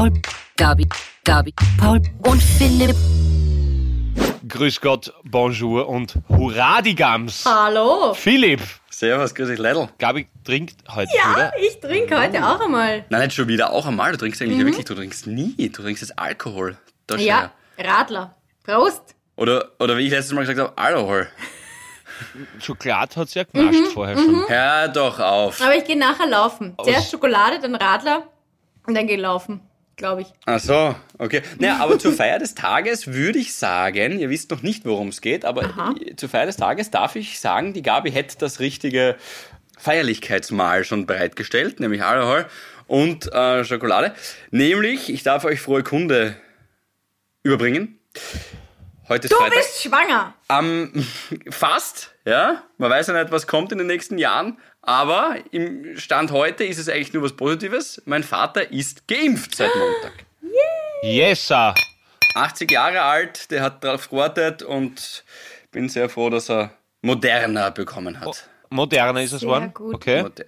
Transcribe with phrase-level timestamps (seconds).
[0.00, 0.12] Paul,
[0.56, 0.88] Gabi,
[1.26, 2.96] Gabi, Paul und Philipp.
[4.48, 7.44] Grüß Gott, Bonjour und Hurra die Gams.
[7.44, 8.14] Hallo.
[8.14, 9.90] Philipp, Servus, grüß dich, Leidl.
[9.98, 11.52] Gabi trinkt heute Ja, wieder.
[11.60, 13.04] ich trinke heute auch einmal.
[13.10, 14.12] Nein, nicht schon wieder, auch einmal.
[14.12, 15.54] Du trinkst eigentlich ja wirklich, du trinkst nie.
[15.68, 16.78] Du trinkst jetzt Alkohol.
[17.06, 17.26] Da schau Mhm.
[17.28, 17.90] Ja, her.
[17.98, 18.34] Radler.
[18.64, 19.02] Prost.
[19.36, 21.28] Oder, oder wie ich letztes Mal gesagt habe, Alkohol.
[22.58, 24.48] Schokolade hat sie ja genascht Mhm, vorher schon.
[24.48, 25.60] Hör doch auf.
[25.60, 26.74] Aber ich gehe nachher laufen.
[26.82, 28.22] Zuerst Schokolade, dann Radler
[28.86, 29.60] und dann gehe ich laufen,
[30.00, 30.28] glaube ich.
[30.46, 31.42] Ach so, okay.
[31.60, 35.20] Naja, aber zur Feier des Tages würde ich sagen, ihr wisst noch nicht, worum es
[35.20, 35.94] geht, aber Aha.
[36.16, 39.16] zur Feier des Tages darf ich sagen, die Gabi hätte das richtige
[39.78, 42.46] Feierlichkeitsmahl schon bereitgestellt, nämlich Alkohol
[42.86, 44.14] und äh, Schokolade.
[44.50, 46.34] Nämlich, ich darf euch frohe Kunde
[47.42, 47.98] überbringen.
[49.08, 49.58] Heute ist Du Freitag.
[49.58, 50.34] bist schwanger.
[50.48, 50.92] Am
[51.50, 52.62] fast, ja.
[52.78, 54.58] Man weiß ja nicht, was kommt in den nächsten Jahren.
[54.82, 58.00] Aber im Stand heute ist es eigentlich nur was Positives.
[58.06, 60.12] Mein Vater ist geimpft seit Montag.
[61.02, 61.74] Yes, sir.
[62.34, 65.24] 80 Jahre alt, der hat darauf gewartet und
[65.72, 66.70] bin sehr froh, dass er
[67.02, 68.48] Moderna bekommen hat.
[68.70, 69.94] Moderner ist es gut.
[69.94, 70.22] Okay.
[70.22, 70.44] Moder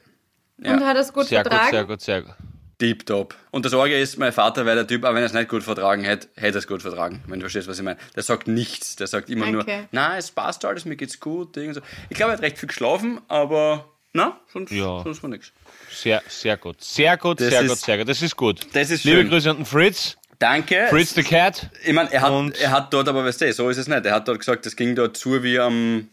[0.65, 1.71] Und hat es gut Sehr gut, vertragen?
[1.73, 2.35] sehr gut, sehr gut.
[2.79, 3.35] Tipptopp.
[3.51, 5.63] Und das Sorge ist, mein Vater wäre der Typ, aber wenn er es nicht gut
[5.63, 7.23] vertragen hätte, hätte er es gut vertragen.
[7.27, 7.99] Wenn du verstehst, was ich meine.
[8.17, 8.97] Der sagt nichts.
[8.97, 9.85] Der sagt immer nur, Okay.
[9.93, 11.57] na, es passt alles, mir geht's gut.
[11.57, 11.73] Ich
[12.17, 15.03] glaube, er hat recht viel geschlafen, aber na, sonst, Ja.
[15.03, 15.53] sonst war nichts.
[15.91, 16.83] Sehr, sehr gut.
[16.83, 18.09] Sehr gut, Das sehr ist- gut, sehr gut.
[18.09, 18.61] Das ist gut.
[18.73, 19.29] Das ist Liebe schön.
[19.31, 20.17] Grüße an den Fritz.
[20.39, 20.87] Danke.
[20.91, 21.71] Fritz the Cat.
[21.85, 24.05] Ich meine, er hat, er hat dort, aber weißt du, so ist es nicht.
[24.05, 26.09] Er hat dort gesagt, es ging dort zu wie am,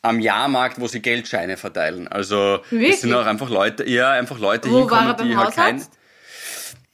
[0.00, 2.08] am Jahrmarkt, wo sie Geldscheine verteilen.
[2.08, 2.94] Also Wirklich?
[2.94, 5.54] es sind auch einfach Leute, ja, einfach Leute Wo hinkommen, war er beim die halt
[5.54, 5.84] kein.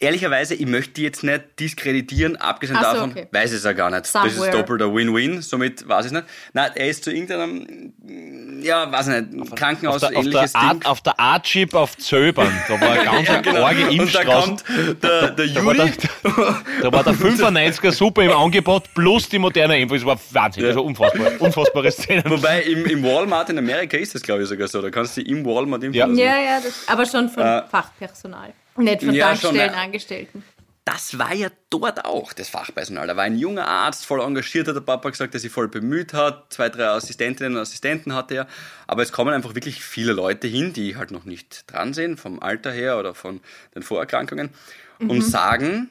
[0.03, 3.27] Ehrlicherweise, ich möchte die jetzt nicht diskreditieren, abgesehen so, davon, okay.
[3.33, 4.13] weiß ich es ja gar nicht.
[4.15, 4.51] Das ist Somewhere.
[4.51, 6.25] doppelter Win-Win, somit weiß ich es nicht.
[6.55, 7.93] Nein, er ist zu irgendeinem,
[8.63, 10.63] ja, weiß ich nicht, Auf Krankenhaus, der, auf, der ähnliches Ding.
[10.63, 12.51] Art, auf der Art-Chip auf Zöbern.
[12.67, 13.63] Da war ganz Ja, ja, genau.
[13.63, 14.65] arge Und da kommt
[15.03, 19.39] der, der Da war Juri, der, da war der 95er super im Angebot plus die
[19.39, 19.95] moderne Info.
[19.97, 20.63] Das war Wahnsinn.
[20.65, 21.33] Das war unfassbar.
[21.39, 22.25] Unfassbare Szenen.
[22.27, 24.81] wobei im, im Walmart in Amerika ist das, glaube ich, sogar so.
[24.81, 26.31] Da kannst du im Walmart impfen Ja.
[26.37, 28.55] Ja, ja, das, aber schon von Äh, Fachpersonal.
[28.85, 30.43] Nicht von ja, schon, Tankstellenangestellten.
[30.85, 33.07] Das war ja dort auch das Fachpersonal.
[33.07, 36.15] Da war ein junger Arzt, voll engagiert, hat der Papa gesagt, der sich voll bemüht
[36.15, 36.53] hat.
[36.53, 38.47] Zwei, drei Assistentinnen und Assistenten hatte er.
[38.87, 42.41] Aber es kommen einfach wirklich viele Leute hin, die halt noch nicht dran sind, vom
[42.43, 43.41] Alter her oder von
[43.75, 44.51] den Vorerkrankungen,
[44.99, 45.91] und sagen,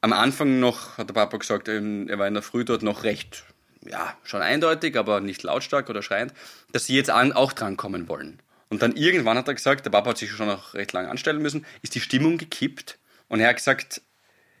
[0.00, 3.02] am Anfang noch, hat der Papa gesagt, ähm, er war in der Früh dort noch
[3.02, 3.44] recht,
[3.84, 6.32] ja, schon eindeutig, aber nicht lautstark oder schreiend,
[6.72, 8.38] dass sie jetzt auch drankommen wollen.
[8.68, 11.40] Und dann irgendwann hat er gesagt, der Papa hat sich schon noch recht lange anstellen
[11.40, 14.02] müssen, ist die Stimmung gekippt und er hat gesagt,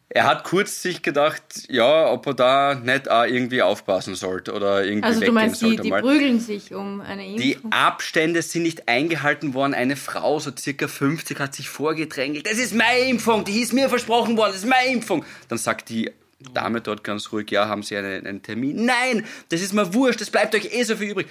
[0.08, 4.84] er hat kurz sich gedacht, ja, ob er da nicht auch irgendwie aufpassen sollte oder
[4.84, 6.00] irgendwie Also du weggehen meinst, die, sollte die mal.
[6.00, 7.72] prügeln sich um eine Die Impfung?
[7.72, 9.74] Abstände sind nicht eingehalten worden.
[9.74, 12.46] Eine Frau, so circa 50, hat sich vorgedrängelt.
[12.46, 15.24] Das ist meine Impfung, die ist mir versprochen worden, das ist meine Impfung.
[15.48, 16.12] Dann sagt die
[16.54, 18.84] Dame dort ganz ruhig, ja, haben Sie einen, einen Termin?
[18.84, 21.26] Nein, das ist mir wurscht, es bleibt euch eh so viel übrig.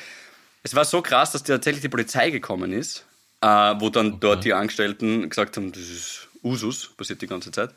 [0.66, 3.06] Es war so krass, dass tatsächlich die Polizei gekommen ist,
[3.42, 7.70] äh, wo dann dort die Angestellten gesagt haben, das ist Usus, passiert die ganze Zeit.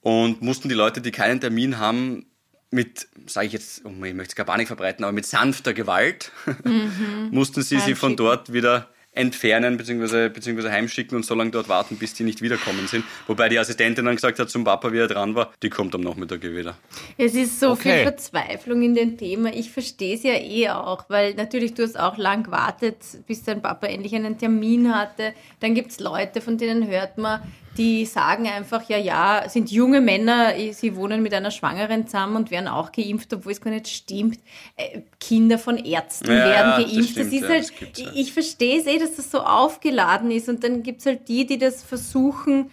[0.00, 2.26] Und mussten die Leute, die keinen Termin haben,
[2.72, 6.32] mit, sage ich jetzt, oh, ich möchte es gar Panik verbreiten, aber mit sanfter Gewalt,
[7.30, 8.88] mussten sie sie von dort wieder
[9.20, 10.28] entfernen bzw.
[10.28, 13.04] beziehungsweise heimschicken und so lange dort warten, bis die nicht wiederkommen sind.
[13.26, 16.00] Wobei die Assistentin dann gesagt hat zum Papa, wie er dran war, die kommt am
[16.00, 16.76] Nachmittag eh wieder.
[17.16, 17.94] Es ist so Okay.
[17.94, 19.52] viel Verzweiflung in dem Thema.
[19.54, 23.62] Ich verstehe es ja eh auch, weil natürlich du hast auch lang gewartet, bis dein
[23.62, 25.34] Papa endlich einen Termin hatte.
[25.60, 27.40] Dann gibt es Leute, von denen hört man,
[27.76, 32.50] die sagen einfach, ja, ja, sind junge Männer, sie wohnen mit einer Schwangeren zusammen und
[32.50, 34.38] werden auch geimpft, obwohl es gar nicht stimmt.
[34.76, 37.16] Äh, Kinder von Ärzten Ja, werden das geimpft.
[37.16, 38.10] Das, stimmt, ist ja, halt, das ja.
[38.14, 41.46] ich verstehe es eh, dass das so aufgeladen ist und dann gibt es halt die,
[41.46, 42.70] die das versuchen,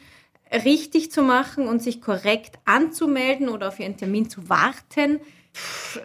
[0.51, 5.19] richtig zu machen und sich korrekt anzumelden oder auf ihren Termin zu warten.
[5.53, 5.99] Pff,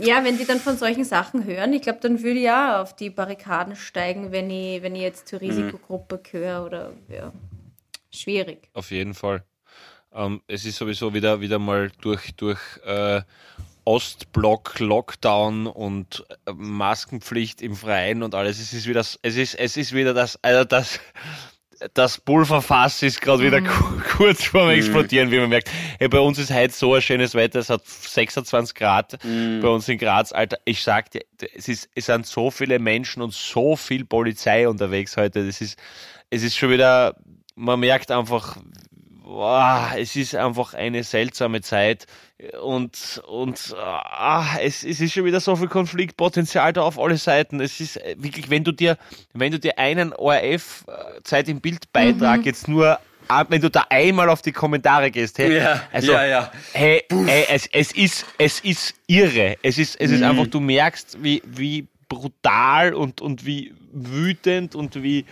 [0.00, 2.94] Ja, wenn die dann von solchen Sachen hören, ich glaube, dann würde ich ja auf
[2.94, 7.32] die Barrikaden steigen, wenn ich, wenn ich jetzt zur Risikogruppe gehöre oder ja,
[8.12, 8.68] schwierig.
[8.74, 9.44] Auf jeden Fall.
[10.12, 13.20] Ähm, es ist sowieso wieder, wieder mal durch, durch äh,
[13.84, 18.58] Ostblock, Lockdown und äh, Maskenpflicht im Freien und alles.
[18.60, 21.00] Es ist wieder, es ist, es ist wieder das, also das,
[21.94, 25.70] das Pulverfass ist gerade wieder ku- kurz vorm Explodieren, wie man merkt.
[25.98, 29.88] Hey, bei uns ist heute so ein schönes Wetter, es hat 26 Grad bei uns
[29.88, 30.32] in Graz.
[30.32, 31.22] Alter, ich sag dir,
[31.54, 35.46] es, ist, es sind so viele Menschen und so viel Polizei unterwegs heute.
[35.46, 35.78] Das ist,
[36.30, 37.16] es ist schon wieder,
[37.58, 38.56] man merkt einfach,
[39.24, 42.06] boah, es ist einfach eine seltsame Zeit
[42.62, 47.60] und, und ah, es, es ist schon wieder so viel Konfliktpotenzial da auf alle Seiten.
[47.60, 48.96] Es ist äh, wirklich, wenn du dir,
[49.34, 52.98] wenn du dir einen ORF äh, Zeit im Bild Beitrag jetzt nur
[53.50, 56.52] wenn du da einmal auf die Kommentare gehst, hey, Ja, also, ja, ja.
[56.72, 59.56] hey, hey es, es ist, es ist irre.
[59.62, 60.26] Es ist, es ist Mhm.
[60.30, 65.26] einfach, du merkst, wie, wie brutal und, und wie wütend und wie,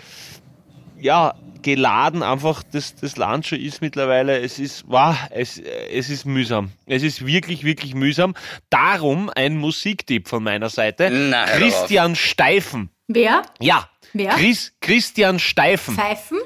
[1.06, 4.38] ja, geladen einfach das, das Land schon ist mittlerweile.
[4.40, 6.70] Es ist, wow, es, es ist mühsam.
[6.86, 8.34] Es ist wirklich, wirklich mühsam.
[8.70, 11.10] Darum ein Musiktipp von meiner Seite.
[11.10, 12.90] Na, Christian Steifen.
[13.08, 13.42] Wer?
[13.60, 13.88] Ja.
[14.12, 14.30] Wer?
[14.34, 15.94] Chris, Christian Steifen.
[15.96, 16.38] Pfeifen?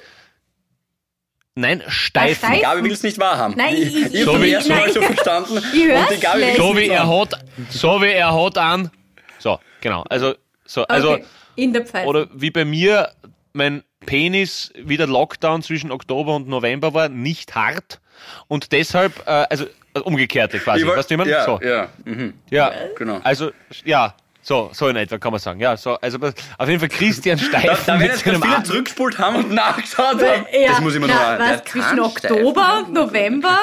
[1.54, 2.36] Nein, Steifen.
[2.46, 2.62] Steifen?
[2.62, 3.54] Gabi will es nicht wahrhaben.
[3.56, 4.92] Nein, ich, ich- ich So wie- Mal nein.
[4.92, 5.58] so verstanden.
[5.74, 8.90] Ich und die Gabi so es wie nicht er hat, so wie er hat an.
[9.38, 10.04] So, genau.
[10.08, 10.34] Also,
[10.64, 11.24] so, also, okay.
[11.56, 12.06] in der Pfeife.
[12.06, 13.10] oder wie bei mir
[13.52, 18.00] mein Penis wieder Lockdown zwischen Oktober und November war, nicht hart.
[18.48, 20.86] Und deshalb, äh, also, also umgekehrte quasi.
[20.86, 21.28] Weißt du, wie man?
[21.28, 21.60] ja, so.
[21.62, 21.88] ja.
[22.04, 22.34] Mhm.
[22.50, 22.72] ja.
[22.96, 23.20] Genau.
[23.22, 23.50] Also,
[23.84, 24.14] ja.
[24.42, 25.60] So, so in etwa kann man sagen.
[25.60, 26.18] Ja, so, also
[26.56, 29.52] auf jeden Fall Christian Da, Steifen da werden mit jetzt viele Ar- zurückgespult haben und
[29.52, 30.46] nachgeschaut haben.
[30.52, 33.58] ja, das muss ich mir noch der was, zwischen Oktober und November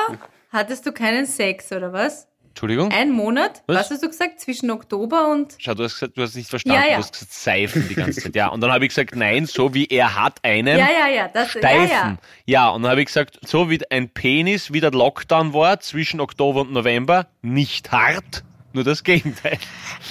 [0.52, 2.28] hattest du keinen Sex, oder was?
[2.58, 2.92] Entschuldigung?
[2.92, 3.62] Ein Monat?
[3.68, 3.76] Was?
[3.78, 4.40] Was hast du gesagt?
[4.40, 5.54] Zwischen Oktober und.
[5.60, 6.82] Schau, du hast gesagt, du hast nicht verstanden.
[6.82, 6.96] Ja, ja.
[6.98, 8.36] Du hast gesagt Seifen die ganze Zeit.
[8.36, 10.76] Ja, und dann habe ich gesagt, nein, so wie er hat einen.
[10.76, 11.28] Ja, ja, ja.
[11.28, 11.88] Das, Steifen.
[11.88, 12.18] ja.
[12.48, 16.20] Ja, und dann habe ich gesagt, so wie ein Penis wie der Lockdown war zwischen
[16.20, 18.44] Oktober und November, nicht hart,
[18.74, 19.60] nur das Gegenteil.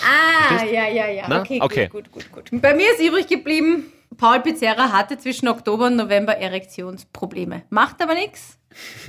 [0.04, 1.25] Ah, ja, ja, ja.
[1.28, 1.40] Na?
[1.40, 1.88] Okay, Okay.
[1.88, 2.62] gut, gut, gut, gut.
[2.62, 7.62] Bei mir ist übrig geblieben, Paul Pizzerra hatte zwischen Oktober und November Erektionsprobleme.
[7.70, 8.58] Macht aber nichts.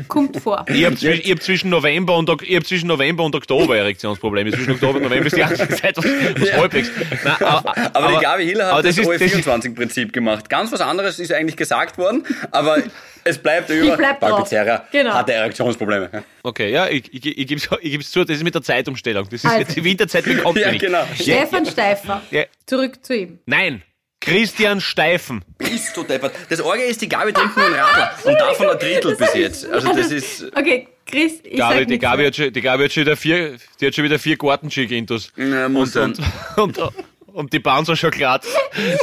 [0.08, 0.66] Kommt vor.
[0.70, 4.52] Ich habe hab zwischen, November und ich hab zwischen November und Oktober Erektionsprobleme.
[4.52, 6.90] Zwischen Oktober und November ist die ganze Zeit was, was halbwegs.
[7.26, 10.50] Nein, aber, Aber, die Gabi Hiller aber hat das, ist- ist- OE24-Prinzip gemacht.
[10.50, 12.78] Ganz was anderes ist eigentlich gesagt worden, aber
[13.26, 13.98] es bleibt über.
[13.98, 14.42] bleib Paul.
[14.42, 15.14] Pizzerra Genau.
[15.14, 16.24] hatte Erektionsprobleme.
[16.44, 19.26] Okay, ja, ich, ich, ich gebe es ich geb's zu, das ist mit der Zeitumstellung.
[19.26, 19.60] Das ist Also.
[19.60, 20.80] jetzt die Winterzeit bekommt Ja, mich.
[20.80, 21.04] genau.
[21.14, 22.22] Stefan Steifer.
[22.32, 22.44] Ja.
[22.66, 23.40] Zurück zu ihm.
[23.46, 23.82] Nein,
[24.28, 25.44] Christian Steifen.
[25.58, 26.34] Bist du deppert.
[26.50, 28.12] Das Orge ist, die Gabi trinkt nur einen Radler.
[28.26, 29.66] Und davon ein Drittel bis jetzt.
[29.70, 30.46] Also das ist...
[30.54, 33.58] Okay, Chris, ich Gabi, sag die, Gabi hat schon, die Gabi hat schon wieder vier,
[33.80, 35.32] die hat schon wieder vier Gartenski-Gintos.
[35.38, 36.20] Ja, muss und,
[36.58, 36.94] und, und,
[37.28, 38.46] und die Bahn so schon glatt.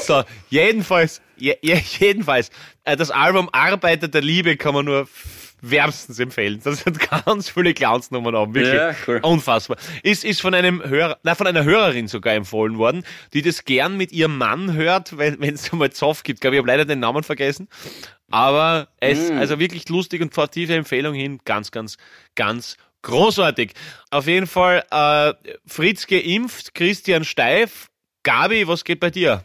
[0.02, 2.50] So, jedenfalls, je, je, jedenfalls,
[2.84, 5.08] äh, das Album Arbeiter der Liebe kann man nur
[5.70, 6.60] wärmstens empfehlen.
[6.62, 8.74] Das sind ganz viele Clownsnummern haben, wirklich.
[8.74, 9.20] Ja, cool.
[9.22, 9.76] Unfassbar.
[10.02, 13.96] Ist, ist von einem Hörer, nein, von einer Hörerin sogar empfohlen worden, die das gern
[13.96, 16.38] mit ihrem Mann hört, wenn wenn es mal Zoff gibt.
[16.38, 17.68] Ich glaube, ich habe leider den Namen vergessen.
[18.30, 19.38] Aber es, Mm.
[19.38, 21.98] also wirklich lustig und tiefe Empfehlung hin, ganz, ganz,
[22.34, 23.72] ganz großartig.
[24.10, 25.34] Auf jeden Fall, äh,
[25.66, 27.88] Fritz geimpft, Christian steif.
[28.22, 29.42] Gabi, was geht bei dir?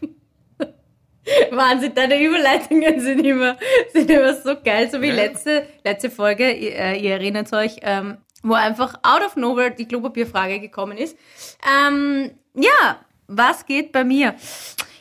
[1.50, 3.56] Wahnsinn, deine Überleitungen sind immer,
[3.92, 8.18] sind immer so geil, so wie letzte, letzte Folge, ihr, äh, ihr erinnert euch, ähm,
[8.42, 11.16] wo einfach out of nowhere die Klopapierfrage gekommen ist.
[11.68, 14.34] Ähm, ja, was geht bei mir?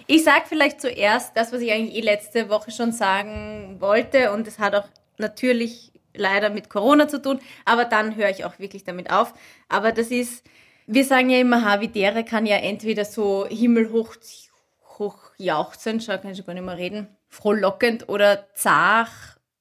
[0.08, 4.48] Ich sag vielleicht zuerst das, was ich eigentlich eh letzte Woche schon sagen wollte und
[4.48, 4.88] es hat auch
[5.18, 9.34] natürlich leider mit Corona zu tun, aber dann höre ich auch wirklich damit auf.
[9.70, 10.44] Aber das ist,
[10.88, 14.49] wir sagen ja immer, Havidere kann ja entweder so himmelhoch hoch
[15.40, 19.10] jauchzend, schau, kann ich schon gar nicht mehr reden, frohlockend oder zart,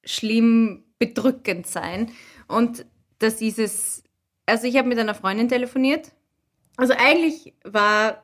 [0.03, 2.11] schlimm, bedrückend sein.
[2.47, 2.85] Und
[3.19, 4.03] das ist es,
[4.45, 6.11] also ich habe mit einer Freundin telefoniert.
[6.77, 8.23] Also eigentlich war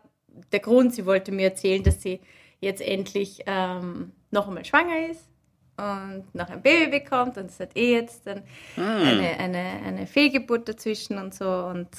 [0.51, 2.21] der Grund, sie wollte mir erzählen, dass sie
[2.59, 5.29] jetzt endlich ähm, noch einmal schwanger ist
[5.77, 8.43] und noch ein Baby bekommt und es hat eh jetzt dann
[8.77, 11.89] eine, eine, eine Fehlgeburt dazwischen und so und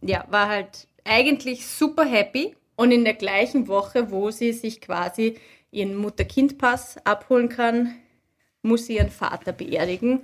[0.00, 5.36] ja, war halt eigentlich super happy und in der gleichen Woche, wo sie sich quasi
[5.72, 7.96] ihren Mutter-Kind-Pass abholen kann,
[8.62, 10.20] muss sie ihren Vater beerdigen,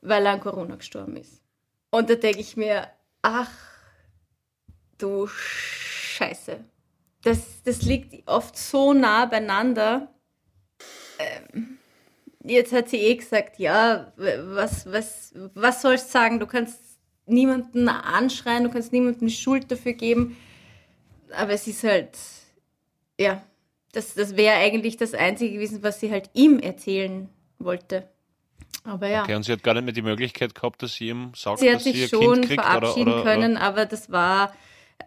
[0.00, 1.42] weil er an Corona gestorben ist.
[1.90, 2.88] Und da denke ich mir,
[3.20, 3.50] ach
[4.96, 6.64] du Scheiße.
[7.22, 10.08] Das, das liegt oft so nah beieinander.
[11.18, 11.76] Ähm,
[12.42, 16.40] jetzt hat sie eh gesagt, ja, was, was, was sollst du sagen?
[16.40, 16.80] Du kannst
[17.26, 20.38] niemanden anschreien, du kannst niemandem die Schuld dafür geben.
[21.32, 22.18] Aber es ist halt,
[23.18, 23.42] ja,
[23.92, 28.08] das, das wäre eigentlich das Einzige gewesen, was sie halt ihm erzählen wollte.
[28.84, 29.22] Aber ja.
[29.22, 31.68] Okay, und sie hat gar nicht mehr die Möglichkeit gehabt, dass sie ihm sagt, Sie
[31.68, 34.54] hat dass sie sich ihr schon Kind kriegt verabschieden oder, oder, können, aber das war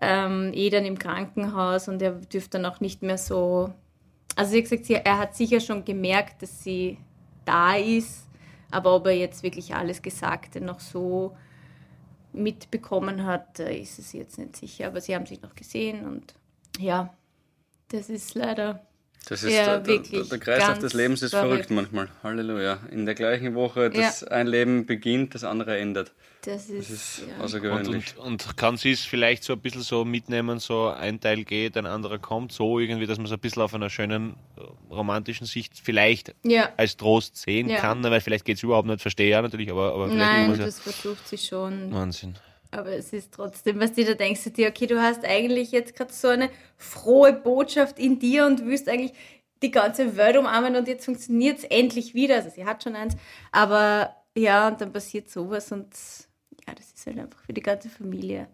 [0.01, 3.74] ähm, eh dann im Krankenhaus und er dürfte dann auch nicht mehr so.
[4.36, 6.98] Also sie hat gesagt, sie, er hat sicher schon gemerkt, dass sie
[7.46, 8.27] da ist,
[8.70, 11.36] aber ob er jetzt wirklich alles Gesagte noch so
[12.34, 14.88] mitbekommen hat, ist es jetzt nicht sicher.
[14.88, 16.34] Aber sie haben sich noch gesehen und
[16.80, 17.13] ja,
[17.90, 18.86] das ist leider
[19.27, 21.68] Das ist Ja, der, der, wirklich, der Kreislauf des Lebens ist verrückt.
[21.68, 22.10] verrückt manchmal.
[22.24, 22.80] Halleluja.
[22.92, 26.12] In der gleichen Woche, dass ein Leben beginnt, das andere endet.
[26.46, 27.36] Das ist, Das ist ja.
[27.38, 28.18] Und, außergewöhnlich.
[28.18, 31.77] und, und kann sie es vielleicht so ein bisschen so mitnehmen, so ein Teil geht,
[31.77, 34.62] ein anderer kommt, so irgendwie, dass man es ein bisschen auf einer schönen äh,
[34.94, 36.70] romantischen Sicht vielleicht ja.
[36.75, 37.77] als Trost sehen Ja.
[37.80, 40.65] kann, weil vielleicht geht es überhaupt nicht, verstehe ja natürlich, aber, aber vielleicht Nein, ja
[40.65, 41.94] das versucht sie schon.
[41.94, 42.36] Wahnsinn.
[42.74, 45.96] Aber es ist trotzdem, was dir da denkst du dir, okay, du hast eigentlich jetzt
[45.96, 49.13] gerade so eine frohe Botschaft in dir und willst eigentlich
[49.62, 52.36] die ganze Welt umarmen und jetzt funktioniert es endlich wieder.
[52.36, 53.15] Also sie hat schon eins,
[53.51, 55.88] aber ja, und dann passiert sowas und
[56.68, 58.48] ja, das ist halt einfach für die ganze Familie.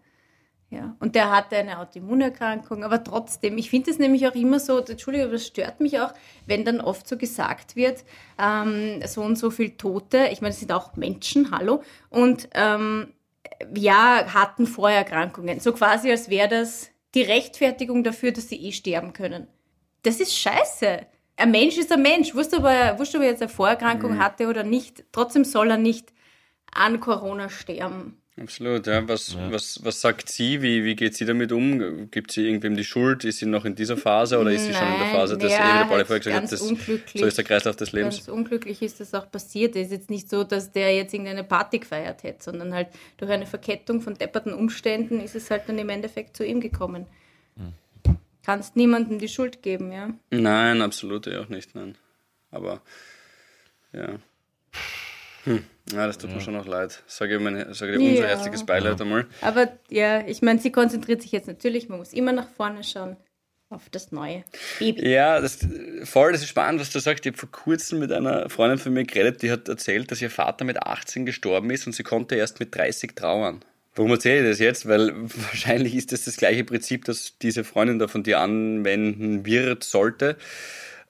[0.70, 4.78] Ja, und der hatte eine Autoimmunerkrankung, aber trotzdem, ich finde es nämlich auch immer so,
[4.78, 6.14] Entschuldigung, aber das stört mich auch,
[6.46, 8.04] wenn dann oft so gesagt wird,
[8.38, 13.14] ähm, so und so viel Tote, ich meine, es sind auch Menschen, hallo, und ähm,
[13.76, 15.60] ja, hatten Vorerkrankungen.
[15.60, 19.48] So quasi, als wäre das die Rechtfertigung dafür, dass sie eh sterben können.
[20.04, 21.06] Das ist scheiße.
[21.38, 22.36] Ein Mensch ist ein Mensch.
[22.36, 25.06] Wurscht, ob er, wurscht, ob er jetzt eine Vorerkrankung hatte oder nicht.
[25.12, 26.14] Trotzdem soll er nicht
[26.72, 28.22] an Corona sterben.
[28.40, 29.08] Absolut, ja.
[29.08, 30.62] Was, Was, was sagt sie?
[30.62, 32.10] Wie, wie geht sie damit um?
[32.10, 33.26] Gibt sie irgendwem die Schuld?
[33.26, 35.52] Ist sie noch in dieser Phase oder ist sie schon in der Nein, Phase, dass
[35.52, 37.22] ja, eh, wie der Pauli vorher gesagt hat, das, unglücklich.
[37.22, 38.18] so ist der Kreislauf des Lebens?
[38.18, 39.76] Ganz unglücklich ist das auch passiert.
[39.76, 43.30] Es ist jetzt nicht so, dass der jetzt irgendeine Party gefeiert hätte, sondern halt durch
[43.30, 47.06] eine Verkettung von depperten Umständen ist es halt dann im Endeffekt zu ihm gekommen.
[48.44, 50.10] Kannst niemandem die Schuld geben, ja.
[50.32, 51.96] Nein, absolut ja auch nicht, nein.
[52.52, 52.82] Aber
[53.94, 54.18] ja.
[55.46, 55.64] Hm.
[55.94, 57.02] Ja, das tut mir schon noch leid.
[57.08, 58.28] Sage ich, mein, sage dir unser Ja.
[58.28, 59.26] herzliches Beileid einmal.
[59.42, 63.18] Aber ja, ich meine, sie konzentriert sich jetzt natürlich, man muss immer nach vorne schauen,
[63.72, 64.44] auf das neue
[64.80, 65.08] Baby.
[65.10, 65.60] Ja, das,
[66.04, 67.26] voll, das ist spannend, was du sagst.
[67.26, 70.30] Ich habe vor kurzem mit einer Freundin von mir geredet, die hat erzählt, dass ihr
[70.30, 73.64] Vater mit 18 gestorben ist und sie konnte erst mit 30 trauern.
[73.96, 74.88] Warum erzähle ich das jetzt?
[74.88, 79.84] Weil wahrscheinlich ist das das gleiche Prinzip, das diese Freundin da von dir anwenden wird,
[79.84, 80.38] sollte.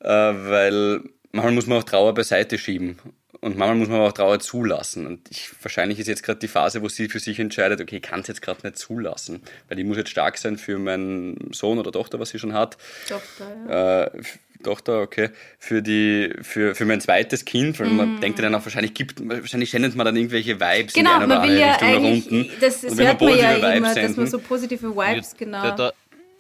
[0.02, 2.98] Äh, weil manchmal muss man auch Trauer beiseite schieben.
[3.41, 5.08] Und manchmal muss man aber auch Trauer zulassen.
[5.08, 8.01] Und ich, wahrscheinlich ist jetzt gerade die Phase, wo sie für sich entscheidet, okay, ich
[8.01, 9.41] kann es jetzt gerade nicht zulassen.
[9.69, 12.77] Weil ich muss jetzt stark sein für meinen Sohn oder Tochter, was sie schon hat.
[13.08, 14.03] Tochter, ja.
[14.03, 14.22] Äh,
[14.62, 18.65] Tochter, okay, für die, für, für mein zweites Kind, weil man denkt ja dann auch,
[18.65, 21.00] wahrscheinlich gibt, wahrscheinlich sendet man dann irgendwelche Vibes Mhm.
[21.00, 22.51] Genau, in die eine man oder andere ja Richtung nach eigentlich, unten.
[22.60, 25.62] das, hört man ja positive Vibes immer, dass man senden- so positive Vibes, genau.
[25.63, 25.93] Da, da,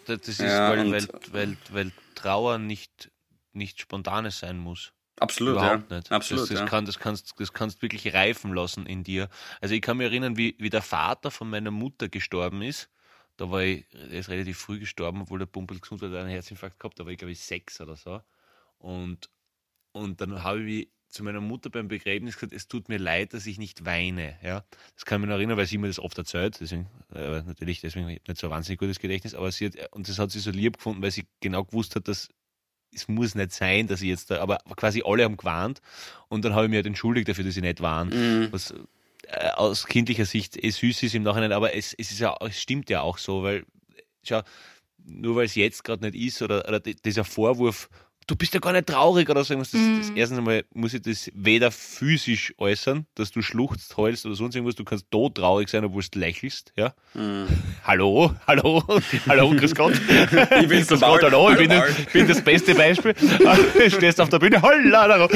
[0.05, 3.09] da, das ist, Ja, weil, weil, weil, weil Trauer nicht,
[3.53, 4.91] nicht spontanes sein muss.
[5.19, 5.97] Absolut, Überhaupt ja.
[5.97, 6.11] nicht.
[6.11, 6.65] Absolut, das, das, ja.
[6.65, 9.29] kann, das, kannst, das kannst wirklich reifen lassen in dir.
[9.61, 12.89] Also ich kann mich erinnern, wie, wie der Vater von meiner Mutter gestorben ist.
[13.37, 16.79] Da war ich, er ist relativ früh gestorben, obwohl der Pumpel gesund hat einen Herzinfarkt
[16.79, 18.21] gehabt, da war ich glaube ich sechs oder so.
[18.79, 19.29] Und,
[19.93, 23.45] und dann habe ich zu meiner Mutter beim Begräbnis gesagt, es tut mir leid, dass
[23.45, 24.37] ich nicht weine.
[24.43, 24.63] Ja?
[24.95, 26.59] Das kann ich mich noch erinnern, weil sie mir das oft erzählt.
[26.59, 29.73] Deswegen, äh, natürlich, deswegen habe ich nicht so ein wahnsinnig gutes Gedächtnis, aber sie hat,
[29.91, 32.29] und das hat sie so lieb gefunden, weil sie genau gewusst hat, dass
[32.93, 35.81] es muss nicht sein, dass ich jetzt da, aber quasi alle haben gewarnt
[36.27, 38.09] und dann habe ich mich halt entschuldigt dafür, dass sie nicht waren.
[38.09, 38.47] Mhm.
[38.51, 38.71] Was
[39.27, 42.59] äh, aus kindlicher Sicht eh süß ist im Nachhinein, aber es, es ist ja, es
[42.61, 43.65] stimmt ja auch so, weil,
[44.23, 44.41] schau,
[45.05, 47.89] nur weil es jetzt gerade nicht ist oder, oder di- dieser Vorwurf,
[48.29, 51.01] du bist ja gar nicht traurig oder so irgendwas, das, das erstens einmal muss ich
[51.01, 55.83] das weder physisch äußern, dass du schluchzt, heulst oder sonst irgendwas, du kannst todtraurig sein,
[55.83, 56.93] obwohl du lächelst, ja.
[57.83, 58.83] Hallo, hallo,
[59.27, 59.93] hallo, grüß Gott.
[59.93, 61.71] Ich der grüß Gott, hallo, ich bin,
[62.13, 63.15] bin das beste Beispiel.
[63.89, 65.27] Stehst auf der Bühne, holla, hallo.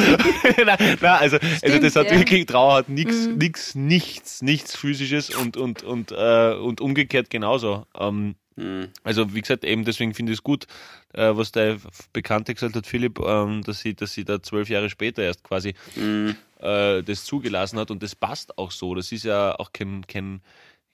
[0.57, 2.19] nein, nein, also, also das hat ja.
[2.19, 7.85] wirklich, Trauer hat nichts, nichts, nichts, nichts physisches und, und, und, äh, und umgekehrt genauso.
[7.97, 8.89] Ähm, Mhm.
[9.03, 10.67] also wie gesagt, eben deswegen finde ich es gut,
[11.13, 11.77] äh, was der
[12.11, 15.73] Bekannte gesagt hat, Philipp, ähm, dass sie, dass sie da zwölf Jahre später erst quasi
[15.95, 16.35] Mhm.
[16.59, 18.93] äh, das zugelassen hat und das passt auch so.
[18.95, 20.41] Das ist ja auch kein, kein,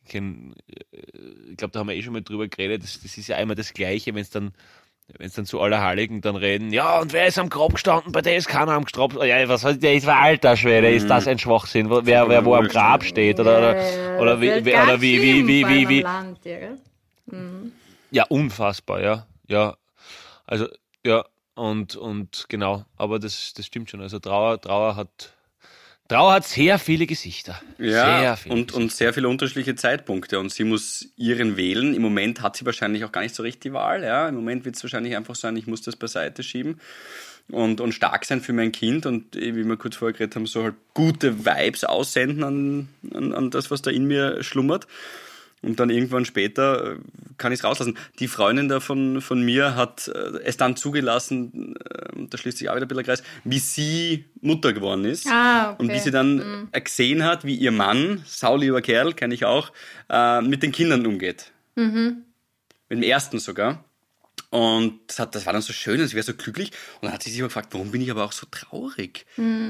[0.08, 0.54] kein
[0.92, 0.98] äh,
[1.52, 3.56] ich glaube, da haben wir eh schon mal drüber geredet, das, das ist ja einmal
[3.56, 4.54] das Gleiche, wenn es dann
[5.18, 8.12] wenn es dann zu Allerheiligen dann reden, ja, und wer ist am Grab gestanden?
[8.12, 9.14] Bei der ist keiner am Grab.
[9.26, 11.90] Ja, was hat der ist war alter Schwede, ist das ein Schwachsinn?
[11.90, 15.68] Wer, wer wo am Grab steht oder, oder, oder, wie, wie, oder wie, wie, wie,
[15.68, 16.06] wie, wie,
[17.32, 17.72] Land,
[18.12, 19.28] ja, unfassbar, ja.
[19.48, 19.78] Ja.
[20.46, 20.68] Also,
[21.06, 24.02] ja, und, und genau, aber das, das stimmt schon.
[24.02, 25.34] Also Trauer, Trauer hat
[26.08, 27.62] Trauer hat sehr viele Gesichter.
[27.78, 30.40] Ja, sehr viele und, und sehr viele unterschiedliche Zeitpunkte.
[30.40, 31.94] Und sie muss ihren wählen.
[31.94, 34.04] Im Moment hat sie wahrscheinlich auch gar nicht so richtig die Wahl.
[34.04, 34.28] Ja.
[34.28, 36.80] Im Moment wird es wahrscheinlich einfach sein, ich muss das beiseite schieben
[37.52, 40.46] und, und stark sein für mein Kind und eh, wie wir kurz vorher geredet haben,
[40.46, 44.88] so halt gute Vibes aussenden an, an, an das, was da in mir schlummert.
[45.62, 46.96] Und dann irgendwann später äh,
[47.38, 47.98] kann ich es rauslassen.
[48.20, 52.70] Die Freundin da von, von mir hat äh, es dann zugelassen, äh, da schließt sich
[52.70, 55.28] auch wieder ein bisschen der Kreis, wie sie Mutter geworden ist.
[55.28, 55.82] Ah, okay.
[55.82, 59.72] Und wie sie dann äh, gesehen hat, wie ihr Mann, saulieber Kerl, kenne ich auch,
[60.42, 61.52] mit den Kindern umgeht.
[61.76, 62.24] Mit
[62.90, 63.84] dem ersten sogar.
[64.50, 66.72] Und das, hat, das war dann so schön, es wäre so glücklich.
[66.96, 69.28] Und dann hat sie sich aber gefragt, warum bin ich aber auch so traurig?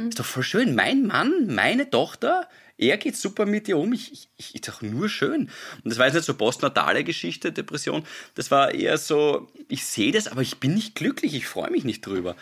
[0.08, 0.76] Ist doch voll schön.
[0.76, 2.48] Mein Mann, meine Tochter,
[2.80, 3.94] er geht super mit ihr um.
[3.94, 5.50] Ich, ich, ich ist nur schön.
[5.84, 8.04] Und das war jetzt nicht so postnatale Geschichte, Depression.
[8.36, 11.36] Das war eher so, ich sehe das, aber ich bin nicht glücklich.
[11.36, 12.36] Ich freue mich nicht drüber.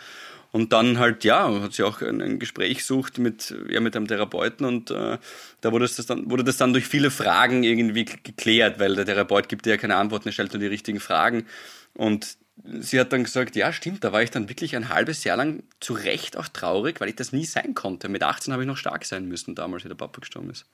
[0.50, 4.08] Und dann halt, ja, hat sie auch ein, ein Gespräch gesucht mit, ja, mit einem
[4.08, 5.18] Therapeuten und äh,
[5.60, 9.50] da wurde das, dann, wurde das dann durch viele Fragen irgendwie geklärt, weil der Therapeut
[9.50, 11.44] gibt dir ja keine Antworten, er stellt nur die richtigen Fragen.
[11.92, 15.36] Und sie hat dann gesagt, ja, stimmt, da war ich dann wirklich ein halbes Jahr
[15.36, 18.08] lang zu Recht auch traurig, weil ich das nie sein konnte.
[18.08, 20.66] Mit 18 habe ich noch stark sein müssen, damals, wie der Papa gestorben ist.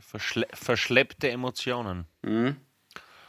[0.00, 2.06] Verschle verschleppte Emotionen.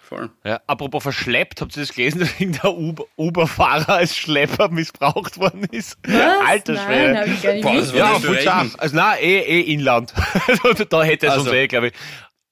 [0.01, 0.29] Voll.
[0.43, 5.63] Ja, apropos verschleppt, habt ihr das gelesen, dass irgendein Uber- Uber-Fahrer als Schlepper missbraucht worden
[5.72, 5.98] ist?
[6.05, 6.48] Was?
[6.48, 7.62] Alter Nein, Schwede.
[7.62, 8.75] Boah, das war Ja, voll scharf.
[8.77, 10.13] Also nein, eh, eh Inland.
[10.89, 11.46] Da hätte es Also.
[11.50, 11.93] uns eh, glaube ich.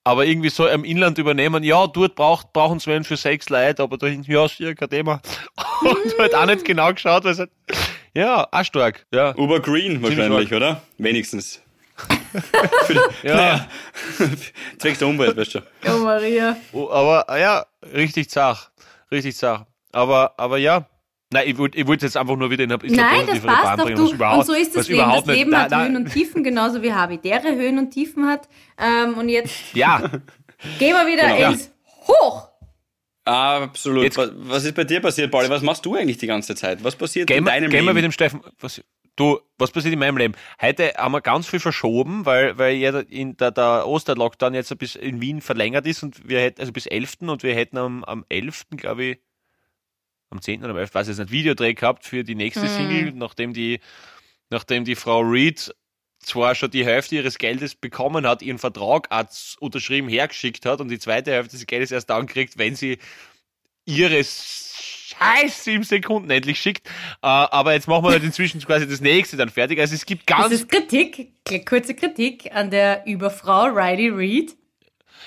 [0.04, 3.82] Aber irgendwie so im Inland übernehmen, ja, dort braucht, brauchen es wen für sechs Leute,
[3.82, 5.20] aber da hinten, ja, sicher kein Thema.
[5.82, 7.50] Und halt auch nicht genau geschaut, weil es halt,
[8.14, 9.06] ja, auch stark.
[9.12, 10.56] Ja, Uber Green wahrscheinlich, stark.
[10.60, 10.82] oder?
[10.98, 11.60] Wenigstens.
[12.86, 13.36] Für die, Ja.
[13.36, 13.68] naja,
[14.78, 15.60] zwecks der Umwelt, weißt du.
[15.86, 16.56] Oh, Maria.
[16.72, 18.70] Aber ja, richtig zach.
[19.10, 19.66] Richtig zach.
[19.92, 20.86] Aber, aber ja.
[21.32, 22.96] Nein, ich wollte ich wollte jetzt einfach nur wieder in eine Nein,
[23.26, 23.90] das positivere passt doch.
[23.90, 24.12] Du.
[24.12, 25.00] überhaupt- Und so ist das Leben.
[25.10, 25.86] Das Leben hat nein.
[25.92, 28.48] Höhen und Tiefen, genauso wie Habitäre Höhen und Tiefen hat.
[28.78, 29.98] Ähm, und jetzt Ja,
[30.78, 31.50] gehen wir wieder Genau.
[31.52, 31.70] ins
[32.06, 32.48] Hoch.
[33.24, 34.02] Absolut.
[34.04, 35.48] Jetzt- was, ist bei dir passiert, Pauli?
[35.48, 36.82] Was machst du eigentlich die ganze Zeit?
[36.82, 37.94] Was passiert gehen in wir, deinem gehen wir Leben?
[37.94, 38.40] mit dem Steffen.
[38.60, 38.82] Was,
[39.16, 40.34] du, was passiert in meinem Leben?
[40.60, 44.96] Heute haben wir ganz viel verschoben, weil, weil ja in der, der Osterlockdown jetzt bis
[44.96, 47.18] in Wien verlängert ist und wir hätten, also bis 11.
[47.20, 48.64] und wir hätten am, am 11.
[48.76, 49.18] glaube ich,
[50.32, 50.60] am 10.
[50.60, 50.94] oder am 11.
[50.94, 53.80] weiß ich jetzt nicht, Videodreh gehabt für die nächste Single, nachdem die,
[54.50, 55.72] nachdem die Frau Reed
[56.20, 59.08] zwar schon die Hälfte ihres Geldes bekommen hat, ihren Vertrag
[59.60, 62.98] unterschrieben hergeschickt hat und die zweite Hälfte des Geldes erst dann kriegt, wenn sie
[63.84, 66.86] ihre scheiß sieben Sekunden endlich schickt.
[66.86, 69.80] Äh, aber jetzt machen wir halt inzwischen quasi das nächste dann fertig.
[69.80, 71.32] Also es gibt Das ganz, ist Kritik,
[71.66, 74.56] kurze Kritik an der Überfrau Riley Reid.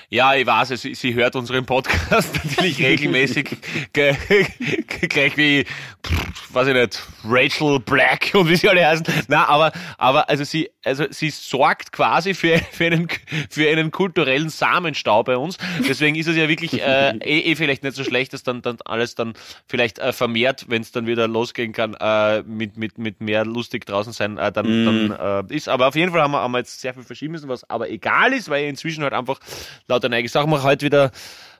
[0.10, 3.58] Ja, ich weiß, sie, sie hört unseren Podcast natürlich regelmäßig,
[3.94, 5.66] ge- ge- gleich wie,
[6.06, 9.06] pff, weiß ich nicht, Rachel Black und wie sie alle heißen.
[9.28, 13.08] Na, aber, aber, also sie, also sie sorgt quasi für, für einen,
[13.50, 15.58] für einen kulturellen Samenstau bei uns.
[15.88, 18.78] Deswegen ist es ja wirklich äh, eh, eh vielleicht nicht so schlecht, dass dann, dann
[18.86, 19.34] alles dann
[19.68, 23.86] vielleicht äh, vermehrt, wenn es dann wieder losgehen kann, äh, mit, mit, mit mehr lustig
[23.86, 25.68] draußen sein, äh, dann, dann äh, ist.
[25.70, 27.90] Aber auf jeden Fall haben wir, haben wir jetzt sehr viel verschieben müssen, was aber
[27.90, 29.40] egal ist, weil inzwischen halt einfach
[29.88, 31.12] lauter neue Sachen mache, heute wieder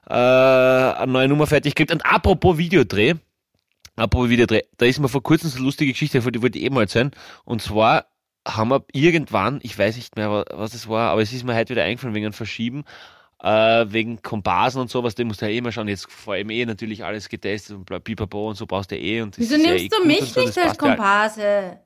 [0.08, 1.92] äh, eine neue Nummer fertig gekriegt.
[1.92, 3.14] Und apropos Videodreh,
[3.96, 6.70] apropos Videodreh, da ist mir vor kurzem so eine lustige Geschichte, die wollte ich eh
[6.70, 7.10] mal erzählen.
[7.44, 8.06] Und zwar
[8.46, 11.54] haben wir irgendwann, ich weiß nicht mehr, wa- was es war, aber es ist mir
[11.56, 12.84] heute wieder eingefallen wegen einem Verschieben,
[13.42, 15.88] äh, wegen Komparsen und sowas, den musst du ja eh mal schauen.
[15.88, 19.20] Jetzt vor allem eh natürlich alles getestet und bla, pipapo und so brauchst du eh.
[19.20, 21.78] Und Wieso ist ja nimmst eh du mich so, nicht das als passt ja.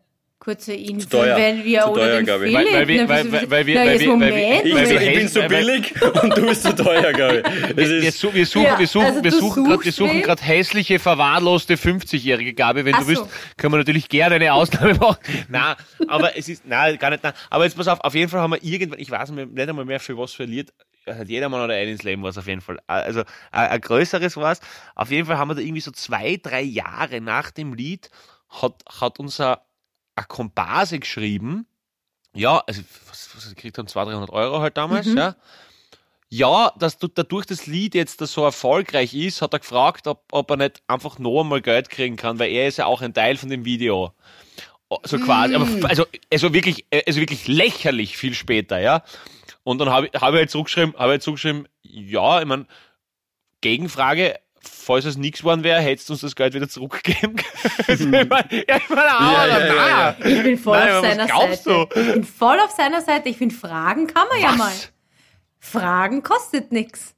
[0.43, 1.37] Kurze Info, teuer.
[1.37, 2.57] weil wir Zu oder teuer, den glaub ich.
[2.57, 2.73] Philipp.
[2.73, 5.29] Weil- weil wir- weil- weil- weil wir- weil wir- weil wir- Weil wir ich bin
[5.29, 7.77] so weil wir- billig und du bist so teuer, glaube ich.
[7.77, 10.43] Wir, ist, su- wir suchen, Ja, wir suchen, also wir suchen gerade, wir suchen gerade
[10.43, 12.87] hässliche, verwahrloste 50-jährige Gabi.
[12.87, 13.29] Wenn Ach du willst, so.
[13.59, 15.19] können wir natürlich gerne eine Ausnahme machen.
[15.51, 15.77] na,
[16.09, 17.35] aber es ist, na, gar nicht, na.
[17.51, 20.01] Aber jetzt pass auf, auf jeden Fall haben wir irgendwann, ich weiß nicht einmal mehr
[20.01, 20.73] für was verliert,
[21.07, 22.79] hat jedermann oder ein ins Leben was auf jeden Fall.
[22.87, 23.21] Also
[23.53, 24.61] ein, ein größeres war es.
[24.95, 28.09] Auf jeden Fall haben wir da irgendwie so zwei, drei Jahre nach dem Lied
[28.49, 29.61] hat, hat unser
[30.17, 31.67] eine Komparse geschrieben.
[32.35, 35.37] Ja, also was, was gekriegt haben, 200, 300 Euro halt damals, ja.
[36.33, 40.49] Ja, dass du dadurch das Lied jetzt so erfolgreich ist, hat er gefragt, ob, ob
[40.51, 43.37] er nicht einfach noch einmal Geld kriegen kann, weil er ist ja auch ein Teil
[43.37, 44.13] von dem Video.
[45.03, 49.03] So quasi, aber also, also wirklich, also wirklich lächerlich viel später, ja.
[49.65, 52.67] Und dann habe ich, habe ich halt zurückgeschrieben, habe ich halt zurückgeschrieben, ja, ich meine,
[53.61, 58.13] Gegenfrage, falls es nichts geworden wäre, hättest du uns das Geld wieder zurückgegeben können.
[58.23, 60.27] ich meine, ja, ich meine, ah, Ja, oder ja, ja, na?
[60.27, 61.89] Ich bin voll Nein, auf was seiner glaubst Seite.
[61.95, 62.01] du?
[62.01, 63.29] Ich bin voll auf seiner Seite.
[63.29, 64.67] Ich finde, Fragen kann man ja mal.
[64.71, 64.93] Was?
[65.61, 67.15] Fragen kostet nichts.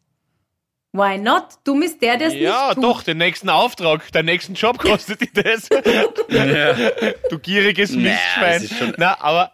[0.95, 1.45] Why not?
[1.65, 2.85] Du bist der, der es Ja, nicht tut.
[2.85, 5.69] doch, den nächsten Auftrag, den nächsten Job kostet dich das.
[7.31, 8.95] Du gieriges Naja, Mistschwein.
[8.99, 9.53] Na, aber,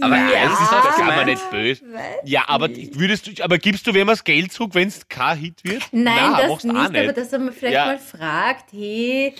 [0.00, 1.24] aber Ja, das ist das was?
[1.26, 1.82] nicht böse.
[2.24, 5.62] Ja, aber würdest du, aber gibst du wem das Geld zurück, wenn es kein Hit
[5.64, 5.82] wird?
[5.92, 7.84] Nein, Nein, das machst nicht, aber dass er mir vielleicht Ja.
[7.86, 9.34] mal fragt, hey,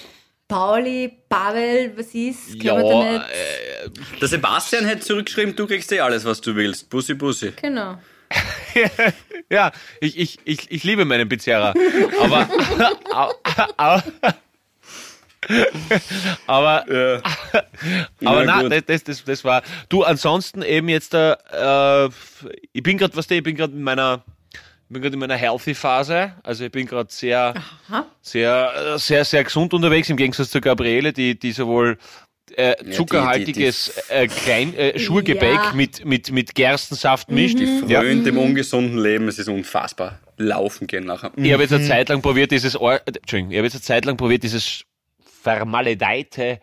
[0.49, 2.63] Pauli, Pavel, was ist?
[2.63, 3.25] Ja, Können wir da nicht?
[3.31, 6.91] äh, der Sebastian hätte zurückgeschrieben, du kriegst eh alles, was du willst.
[6.91, 7.53] Bussi, bussi.
[7.61, 7.97] Genau.
[9.51, 11.75] ja, ich, ich, ich, ich liebe meinen Pizzeria.
[12.21, 12.49] Aber,
[13.77, 14.03] aber,
[16.47, 17.23] aber, Ja.
[18.25, 18.89] aber Na na, gut.
[18.89, 19.63] das, das, das war.
[19.89, 22.11] Du, ansonsten eben jetzt, äh, äh,
[22.73, 24.25] ich bin gerade, was der, ich bin gerade in meiner,
[24.89, 26.33] bin gerade in meiner Healthy-Phase.
[26.43, 27.55] Also ich bin gerade sehr,
[27.89, 28.07] Aha.
[28.21, 31.99] sehr, äh, sehr, sehr gesund unterwegs, im Gegensatz zu Gabriele, die, die sowohl
[32.57, 35.73] äh, die- zuckerhaltiges Äh, Klein, äh, Schulgebäck Ja.
[35.75, 37.59] mit, mit, mit Gerstensaft mischt.
[37.59, 38.03] Frönt Ja.
[38.03, 40.19] im ungesunden Leben, es ist unfassbar.
[40.37, 41.33] Laufen gehen nachher.
[41.37, 43.83] Ich habe jetzt eine Zeit lang probiert, dieses, Or äh, Entschuldigung, ich habe jetzt eine
[43.83, 44.85] Zeit lang probiert, dieses
[45.43, 46.61] vermaledeite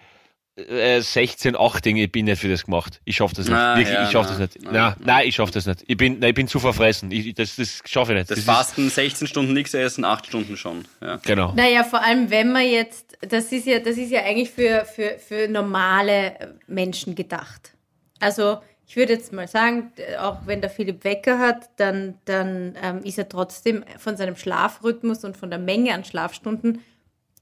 [0.57, 1.97] äh, 16-8-Ding.
[1.97, 3.01] Ich bin nicht für das gemacht.
[3.05, 3.55] Ich schaffe das nicht.
[3.55, 4.65] Ah, Wirklich, ja, ich schaffe na, das nicht.
[4.65, 5.83] na, Na, nein, ich schaffe das nicht.
[5.87, 7.11] Ich bin, nein, ich bin zu verfressen.
[7.11, 8.31] Ich, das das schaffe ich nicht.
[8.31, 10.85] Das ist- Fasten 16 Stunden nichts essen, 8 Stunden schon.
[11.01, 11.17] Ja.
[11.17, 11.51] Genau.
[11.53, 15.17] Naja, vor allem, wenn man jetzt, das ist ja, das ist ja eigentlich für, für,
[15.19, 17.73] für normale Menschen gedacht.
[18.19, 22.99] Also, ich würde jetzt mal sagen, auch wenn der Philipp Wecker hat, dann, dann ähm,
[23.03, 26.79] ist er trotzdem von seinem Schlafrhythmus und von der Menge an Schlafstunden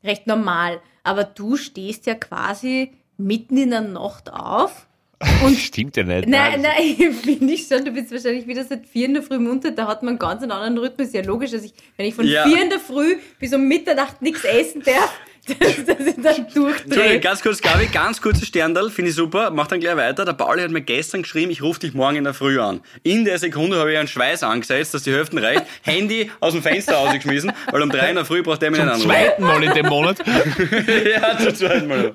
[0.04, 0.80] recht normal.
[1.04, 4.88] Aber du stehst ja quasi mitten in der Nacht auf.
[5.46, 6.28] Und Stimmt ja nicht.
[6.28, 7.86] Nein, nein, finde ich schon.
[7.86, 9.72] Du bist wahrscheinlich wieder seit vier in der Früh munter.
[9.72, 11.14] Da hat man einen ganz anderen Rhythmus.
[11.14, 12.44] Ja, logisch, dass ich, wenn ich von Ja.
[12.46, 15.14] vier in der Früh bis um Mitternacht nichts essen darf,
[15.60, 17.20] dass, dass ich dann Entschuldigung, durchdrehe.
[17.20, 20.24] ganz kurz, Gabi, ganz kurzes Sterndal, finde ich super, mach dann gleich weiter.
[20.26, 22.82] Der Pauli hat mir gestern geschrieben, ich rufe dich morgen in der Früh an.
[23.04, 26.62] In der Sekunde habe ich einen Schweiß angesetzt, dass die Hälfte reicht, Handy aus dem
[26.62, 29.26] Fenster rausgeschmissen, weil um drei in der Früh braucht der mich nicht Zum anrufen.
[29.26, 30.18] zweiten Mal in dem Monat.
[30.26, 32.14] ja, zum zweiten Mal.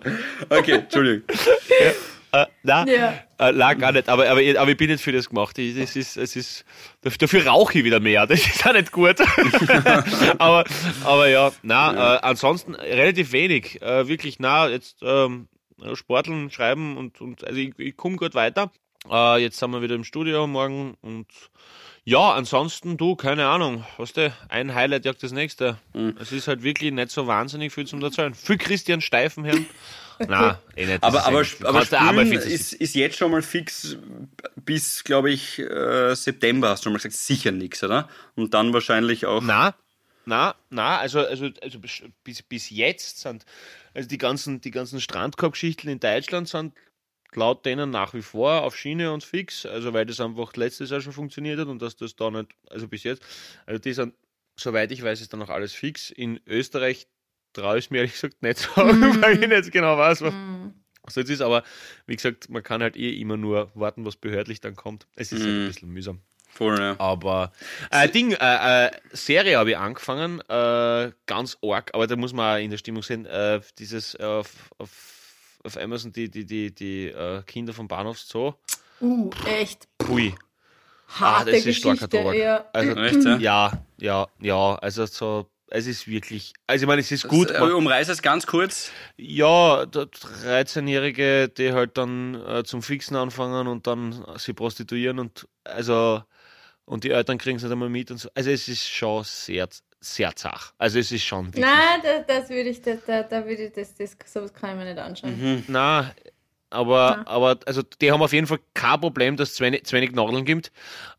[0.49, 1.23] Okay, Entschuldigung.
[2.33, 3.14] Äh, nein, Ja.
[3.38, 4.09] äh, nein, gar nicht.
[4.09, 5.59] Aber, aber, ich- aber ich bin nicht für das gemacht.
[5.59, 6.64] Ich, das ist, es ist,
[7.03, 8.27] dafür rauche ich wieder mehr.
[8.29, 9.17] Das ist auch nicht gut.
[10.38, 10.64] aber,
[11.05, 13.81] aber ja, na, Äh, ansonsten relativ wenig.
[13.83, 15.49] Äh, wirklich, na, jetzt ähm,
[15.95, 18.71] Sporteln, schreiben und, und also ich, ich komme gut weiter.
[19.11, 21.27] Äh, jetzt sind wir wieder im Studio morgen und
[22.05, 25.77] ja, ansonsten du, keine Ahnung, weißt du, ein Highlight jagt das nächste.
[25.93, 26.17] Mhm.
[26.19, 28.35] Es ist halt wirklich nicht so wahnsinnig viel zum Erzählen.
[28.35, 29.67] Für Christian Steifenherrn.
[30.27, 31.03] Na, eh nicht.
[31.03, 33.97] Aber, ist aber, aber Spülen ist, ist jetzt schon mal fix
[34.57, 38.09] bis, glaube ich, äh, September, hast du schon mal gesagt, sicher nichts, oder?
[38.35, 39.43] Und dann wahrscheinlich auch.
[39.43, 39.75] Na,
[40.27, 43.45] na, na, also, also, also bis, bis- bis jetzt sind,
[43.95, 46.75] also die ganzen, die ganzen Strandkorbgeschichten in Deutschland sind
[47.35, 51.01] laut denen nach wie vor auf Schiene und fix, also weil das einfach letztes Jahr
[51.01, 53.23] schon funktioniert hat und dass das da nicht, also bis jetzt,
[53.67, 54.15] also die sind,
[54.57, 56.11] soweit ich weiß, ist dann noch alles fix.
[56.11, 57.07] In Österreich
[57.53, 60.35] traue ich mir ehrlich gesagt nicht sagen, weil ich nicht genau weiß, was
[61.09, 61.65] was jetzt ist, aber
[62.07, 65.07] wie gesagt, man kann halt eh immer nur warten, was behördlich dann kommt.
[65.17, 66.21] Es ist halt ein bisschen mühsam.
[66.51, 66.97] Voll, ja.
[66.99, 67.53] Aber
[67.91, 72.57] äh, Ding, äh, äh, Serie habe ich angefangen, äh, ganz arg, aber da muss man
[72.57, 76.75] auch in der Stimmung sehen, äh, dieses äh, auf, auf, auf Amazon, die, die, die,
[76.75, 78.55] die äh, Kinder vom Bahnhofszoo.
[79.01, 80.35] Uh, echt Hui.
[81.07, 82.19] harte Ah, das ist starker Geschichte.
[82.19, 82.35] Tobak.
[82.35, 82.65] Ja.
[82.73, 83.39] Also, Echt, ja?
[83.39, 87.49] ja, ja, ja, also so, es ist wirklich, also ich meine, es ist gut.
[87.49, 88.91] Gut, man- umreiß es ganz kurz.
[89.17, 95.47] Ja, der 13-Jährige, die halt dann äh, zum Fixen anfangen und dann sie prostituieren und
[95.65, 96.23] also
[96.85, 98.29] und die Eltern kriegen es nicht einmal mit und so.
[98.35, 99.69] Also es ist schon sehr,
[100.01, 100.73] sehr zach.
[100.79, 101.65] Also es ist schon wirklich.
[101.67, 104.77] Nein, das, das würde ich, da, da, da würde ich, das, das, sowas kann ich
[104.77, 105.65] mir nicht anschauen.
[105.69, 106.15] Na,
[106.71, 109.97] aber, aber also die haben auf jeden Fall kein Problem, dass es zu wenig, zu
[109.97, 110.71] wenig Nadeln gibt.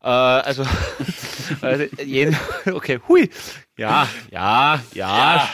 [0.02, 0.64] Äh, also,
[1.60, 2.36] also jeden,
[2.72, 3.30] okay, hui.
[3.76, 5.48] Ja, ja, ja.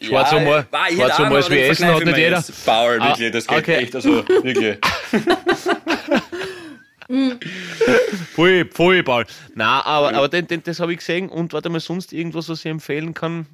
[0.00, 2.44] Schwarz Humor, war ich Schwarz hätte auch Humor noch, ist wie Essen, hat nicht jeder.
[2.64, 3.76] Paul, Ah, wirklich, das geht okay.
[3.76, 4.78] echt, also, wirklich.
[8.34, 9.26] Voll, voll, Paul.
[9.54, 12.60] Na, aber, aber den, den, das habe ich gesehen und warte mal, sonst irgendwas, was
[12.60, 13.46] ich empfehlen kann,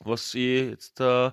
[0.00, 1.30] was ich jetzt, äh,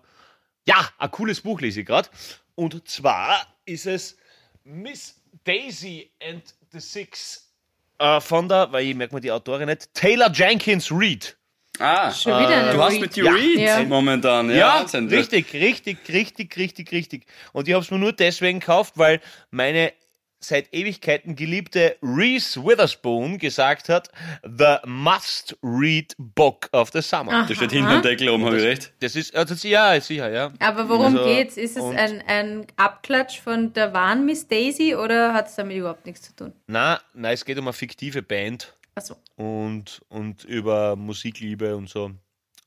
[0.69, 2.10] ja, ein cooles Buch lese ich gerade.
[2.55, 4.17] Und zwar ist es
[4.63, 7.51] Miss Daisy and the Six
[7.97, 11.36] äh, von der, weil ich merke mal die Autorin nicht, Taylor Jenkins Reid.
[11.79, 13.32] Ah, Schon wieder eine du hast mit die Ja.
[13.32, 13.84] Read Ja.
[13.84, 14.49] momentan.
[14.49, 17.25] Ja, Ja, richtig, richtig, richtig, richtig, richtig.
[17.53, 19.93] Und ich habe es mir nur deswegen gekauft, weil meine
[20.39, 24.10] seit Ewigkeiten geliebte Reese Witherspoon gesagt hat,
[24.43, 27.45] the must-read book of the summer.
[27.47, 28.93] Das steht hinter dem Deckel oben, habe ich recht.
[29.02, 30.52] Das ist, also, ja, sicher, ja.
[30.60, 31.58] Aber worum Also, geht's?
[31.58, 36.06] Ist es ein, ein Abklatsch von der wahren Miss Daisy oder hat es damit überhaupt
[36.06, 36.54] nichts zu tun?
[36.67, 39.15] Na, na, es geht um eine fiktive Band Achso.
[39.36, 42.12] und, und über Musikliebe und so.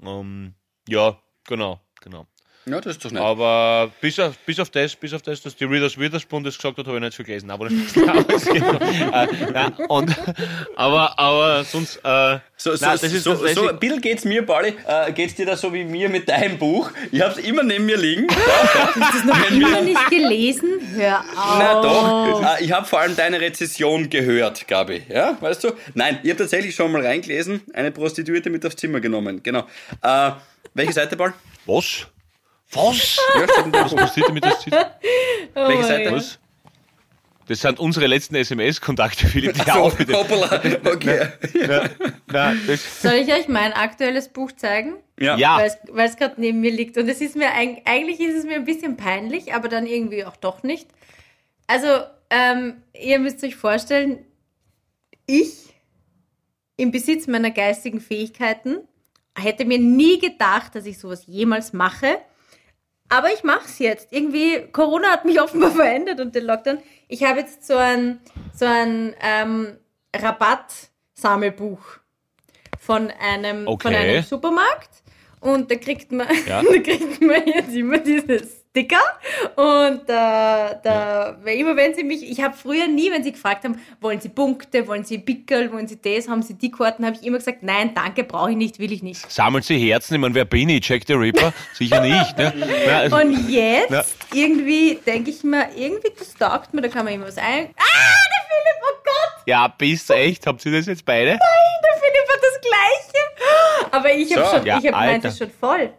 [0.02, 0.54] Ähm,
[0.88, 2.26] ja, genau, genau.
[2.64, 3.20] Ja, das ist doch nett.
[3.22, 6.78] Aber bis auf, bis auf das, bis auf das, dass die Readers Witherspoon das gesagt
[6.78, 7.50] hat, habe ich nicht viel gelesen.
[7.50, 8.80] Aber das aber, es geht noch.
[8.80, 10.14] äh, ja, und,
[10.76, 14.00] aber, aber sonst, äh, So, so, nein, das ist so, das, so ist- ein bisschen
[14.00, 16.90] geht's mir, Pauli, äh, geht's dir da so wie mir mit deinem Buch?
[17.10, 18.26] Ich hab's immer neben mir liegen.
[19.50, 20.68] Immer nicht gelesen?
[20.94, 21.58] Hör auf.
[21.58, 25.02] Na doch, äh, ich habe vor allem deine Rezession gehört, Gabi.
[25.08, 25.72] Ja, weißt du?
[25.94, 29.42] Nein, ich habe tatsächlich schon mal reingelesen, eine Prostituierte mit aufs Zimmer genommen.
[29.42, 29.66] Genau.
[30.02, 30.30] Äh,
[30.74, 31.34] welche Seite, Paul?
[31.66, 32.06] was?
[32.74, 33.18] Was?
[33.34, 34.72] Ja, Was passiert damit das Ziel?
[35.54, 36.12] Oh welche Seite?
[36.12, 36.38] Was?
[37.48, 39.54] Das sind unsere letzten SMS-Kontakte, Philipp.
[39.54, 40.14] Die So, auch wieder.
[40.18, 40.62] hoppala.
[40.84, 41.28] Okay.
[41.66, 41.90] Na,
[42.28, 44.94] na, das, Soll ich euch mein aktuelles Buch zeigen?
[45.18, 45.36] Ja.
[45.36, 45.58] ja,
[45.90, 46.96] Weil es gerade neben mir liegt.
[46.96, 50.24] Und es ist mir eig- eigentlich ist es mir ein bisschen peinlich, aber dann irgendwie
[50.24, 50.88] auch doch nicht.
[51.66, 51.88] Also,
[52.30, 54.24] ähm, ihr müsst euch vorstellen,
[55.26, 55.74] ich
[56.76, 58.78] im Besitz meiner geistigen Fähigkeiten
[59.36, 62.18] hätte mir nie gedacht, dass ich sowas jemals mache.
[63.12, 64.08] Aber ich mache es jetzt.
[64.10, 66.78] Irgendwie, Corona hat mich offenbar verändert und den Lockdown.
[67.08, 68.20] Ich habe jetzt so ein,
[68.54, 69.76] so ein ähm,
[70.16, 71.80] Rabatt-Sammelbuch
[72.78, 73.94] von einem, von Okay.
[73.96, 74.88] einem Supermarkt.
[75.40, 76.62] Und da kriegt man, Ja.
[76.72, 78.40] da kriegt man jetzt immer diese
[78.74, 79.02] Sticker.
[79.56, 83.78] Und da, da, immer wenn sie mich, ich habe früher nie, wenn sie gefragt haben,
[84.00, 87.26] wollen sie Punkte, wollen sie Pickel, wollen sie das, haben sie die Karten, habe ich
[87.26, 89.30] immer gesagt, nein, danke, brauche ich nicht, will ich nicht.
[89.30, 90.14] sammeln Sie Herzen.
[90.14, 90.88] Ich meine, wer bin ich?
[90.88, 91.52] Jack the Ripper?
[91.74, 92.38] Sicher nicht.
[92.38, 92.54] Ne?
[92.86, 94.04] Na, also, Und jetzt Ja.
[94.32, 97.44] irgendwie denke ich mir, irgendwie das taugt mir, da kann man immer was ein.
[97.76, 100.46] Ah, der Philipp, oh Gott, ja, bist du echt?
[100.46, 101.32] Habt ihr das jetzt beide?
[101.32, 101.38] der
[102.00, 103.90] Philipp hat das Gleiche.
[103.90, 104.56] Aber ich habe So.
[104.56, 105.28] schon, Ja, ich Alter.
[105.28, 105.92] ist schon voll.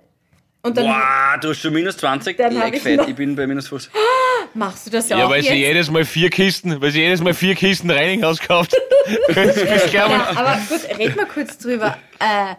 [0.65, 2.37] Und dann Wow, du hast schon minus 20.
[2.37, 2.97] Dann Leck ich fett.
[2.97, 3.91] noch- Ich bin bei minus 50.
[4.53, 5.57] machst du das Ja, auch weil sie jetzt?
[5.57, 8.73] jedes Mal vier Kisten, weil sie jedes Mal vier Kisten Reinighaus kauft.
[9.91, 11.97] Ja, aber gut, red mal kurz drüber.
[12.19, 12.55] Äh,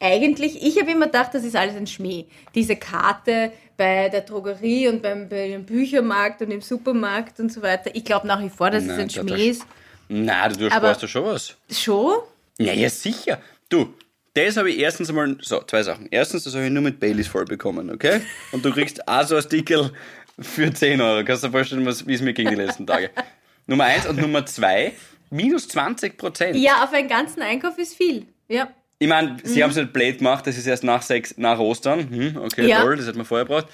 [0.00, 2.24] eigentlich, ich habe immer gedacht, das ist alles ein Schmäh.
[2.54, 7.60] Diese Karte bei der Drogerie und beim, bei dem Büchermarkt und im Supermarkt und so
[7.60, 7.90] weiter.
[7.94, 9.66] Ich glaube nach wie vor, dass es Nein, ein das- Schmäh ist.
[10.08, 11.54] Nein, du sparst da schon was.
[11.70, 12.14] Schon?
[12.58, 13.38] Ja, ja, sicher.
[13.68, 13.92] Du,
[14.44, 16.08] das habe ich erstens einmal, so, zwei Sachen.
[16.10, 18.20] Erstens, das habe ich nur mit Baileys voll bekommen, okay?
[18.52, 19.90] Und du kriegst auch so ein Stickel
[20.38, 21.24] für 10 Euro.
[21.24, 23.10] Kannst du dir vorstellen, was- wie es mir ging die letzten Tage.
[23.66, 24.92] Nummer eins und Nummer zwei,
[25.30, 26.56] minus 20 Prozent.
[26.56, 28.26] Ja, auf einen ganzen Einkauf ist viel.
[28.48, 28.68] Ja.
[28.98, 32.08] Ich meine, sie haben es nicht blöd gemacht, das ist erst nach, sechs, nach Ostern.
[32.08, 32.80] Hm, okay, Ja.
[32.80, 33.66] toll, das hätte man vorher gebraucht.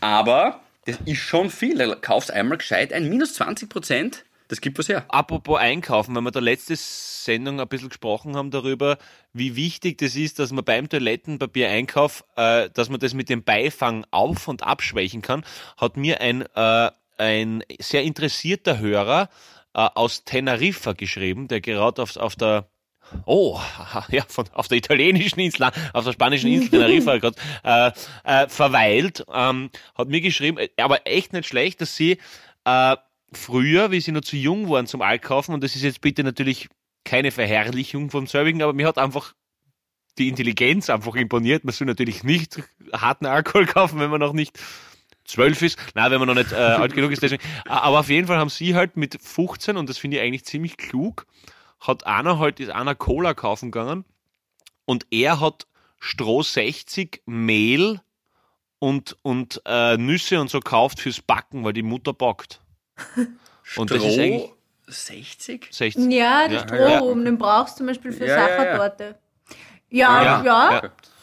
[0.00, 1.76] Aber das ist schon viel.
[1.76, 5.04] Da kaufst einmal gescheit ein, minus 20 Prozent, das gibt was her.
[5.08, 8.98] Apropos Einkaufen, wenn wir der letzte Sendung ein bisschen gesprochen haben darüber,
[9.32, 14.04] wie wichtig das ist, dass man beim Toilettenpapier-Einkauf, äh, dass man das mit dem Beifang
[14.10, 15.44] auf- und abschwächen kann,
[15.76, 19.28] hat mir ein, äh, ein sehr interessierter Hörer
[19.72, 22.68] äh, aus Teneriffa geschrieben, der gerade auf, auf der
[23.26, 23.60] Oh,
[24.08, 27.92] ja, von, auf der italienischen Insel, auf der spanischen Insel Teneriffa gerade äh,
[28.24, 32.18] äh, verweilt, ähm, hat mir geschrieben, äh, aber echt nicht schlecht, dass sie
[32.64, 32.96] äh,
[33.32, 36.68] früher, wie sie noch zu jung waren zum Altkaufen, und das ist jetzt bitte natürlich
[37.04, 39.34] keine Verherrlichung vom selbigen, aber mir hat einfach
[40.18, 41.64] die Intelligenz einfach imponiert.
[41.64, 42.62] Man soll natürlich nicht
[42.92, 44.58] harten Alkohol kaufen, wenn man noch nicht
[45.24, 45.78] zwölf ist.
[45.94, 47.22] Nein, wenn man noch nicht äh, alt genug ist.
[47.22, 47.42] Deswegen.
[47.66, 50.76] Aber auf jeden Fall haben sie halt mit 15, und das finde ich eigentlich ziemlich
[50.76, 51.26] klug,
[51.80, 54.04] hat einer halt, ist einer Cola kaufen gegangen
[54.84, 55.66] und er hat
[55.98, 58.00] Stroh 60 Mehl
[58.78, 62.60] und, und äh, Nüsse und so kauft fürs Backen, weil die Mutter backt.
[63.76, 64.54] Und das ist eigentlich Stroh
[64.88, 65.68] 60?
[65.70, 66.12] 60.
[66.12, 66.62] Ja, der Ja.
[66.66, 68.56] Strohrum, den brauchst du zum Beispiel für Ja, ja, ja.
[68.58, 69.18] Sachertorte.
[69.88, 70.80] Ja, ja, Ja, ja.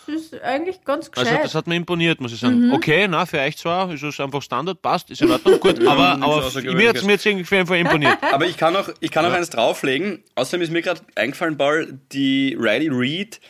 [0.07, 1.27] das ist eigentlich ganz gescheit.
[1.27, 2.71] Also das hat mir imponiert, muss ich sagen.
[2.71, 6.13] Okay, na, für euch zwar, ist es einfach Standard, passt, ist in Ordnung, gut, aber,
[6.21, 8.17] aber mir hat es mir jetzt irgendwie auf jeden Fall imponiert.
[8.31, 10.23] Aber ich kann auch, ich kann auch eins drauflegen.
[10.35, 13.41] Außerdem ist mir gerade eingefallen, Paul, die Riley Reid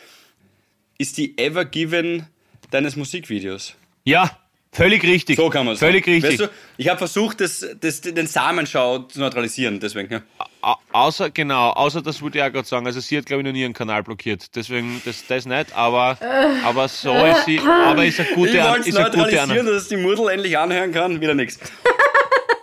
[0.98, 2.26] ist die Ever Given
[2.70, 3.74] deines Musikvideos.
[4.04, 4.30] Ja,
[4.78, 5.36] völlig richtig.
[5.36, 6.40] So kann man es Völlig richtig.
[6.40, 10.10] Weißt du, ich habe versucht, das, das, den Samenschau zu neutralisieren, deswegen.
[10.12, 10.20] Ja.
[10.62, 12.86] Au- außer, genau, außer das wollte ich auch gerade sagen.
[12.86, 14.54] Also sie hat, glaube ich, noch nie einen Kanal blockiert.
[14.56, 16.16] Deswegen, das, das nicht, aber,
[16.64, 19.66] aber so ist sie, aber ist eine gute, Ich wollte es ist eine gute neutralisieren,
[19.66, 21.20] dass die Muddel endlich anhören kann.
[21.20, 21.58] Wieder nichts.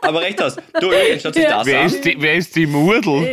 [0.02, 0.60] Aber recht hast.
[0.80, 1.86] Du, Jürgen, schaut sich das Wer an.
[1.88, 3.28] ist die, wer ist die Murdel?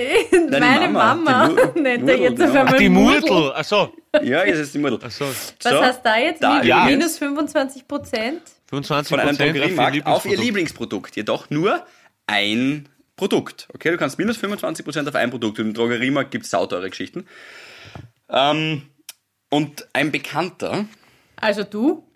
[0.49, 2.61] Deine Meine Mama, Mama, die Mu- nennt er Murdel, jetzt auf ja.
[2.61, 3.31] einmal Ach, die Murdel.
[3.31, 3.53] Murdel.
[3.53, 3.95] Achso.
[4.23, 4.99] Ja, jetzt ist die Muddel.
[5.05, 5.27] Achso.
[5.27, 6.43] Was So, hast du da jetzt?
[6.43, 6.85] ja.
[6.87, 8.41] Minus 25 Prozent?
[8.73, 11.15] 25 von einem Prozent Drogeriemarkt auf ihr Lieblingsprodukt.
[11.17, 11.85] Jedoch nur
[12.27, 13.69] ein Produkt.
[13.75, 15.59] Okay, du kannst minus 25% auf ein Produkt.
[15.59, 17.27] Und im Drogeriemarkt gibt es sauteure Geschichten.
[18.31, 18.83] Ähm,
[19.51, 20.87] und ein Bekannter,
[21.37, 22.09] Also du?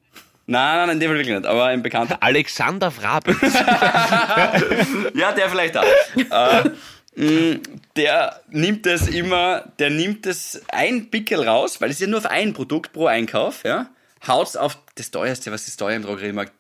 [0.47, 3.37] nein, nein, in dem Fall wirklich nicht, aber ein Bekannter, Alexander Frabel.
[5.15, 5.85] ja, der vielleicht auch,
[6.17, 6.71] äh,
[7.17, 7.59] mh,
[7.97, 12.21] der nimmt das immer, der nimmt das ein Pickel raus, weil es ist ja nur
[12.21, 13.91] auf ein Produkt pro Einkauf, ja,
[14.29, 16.53] haut's auf das teuerste, was ist teuer im Drogeriemarkt,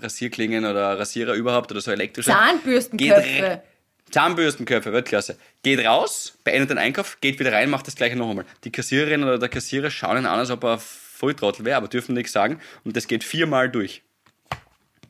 [0.00, 2.30] Rasierklingen oder Rasierer überhaupt oder so elektrische.
[2.30, 3.62] Zahnbürstenköpfe.
[4.10, 5.36] Zahnbürstenköpfe, Weltklasse.
[5.62, 8.44] Geht raus, beendet den Einkauf, geht wieder rein, macht das gleiche noch einmal.
[8.64, 12.14] Die Kassiererin oder der Kassierer schauen ihn an, als ob er Volltrottel wäre, aber dürfen
[12.14, 12.60] nichts sagen.
[12.84, 14.02] Und das geht viermal durch.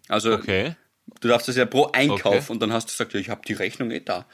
[0.09, 0.75] Also, Okay.
[1.21, 2.53] du darfst das ja pro Einkauf Okay.
[2.53, 4.27] und dann hast du gesagt, ja, ich habe die Rechnung eh da.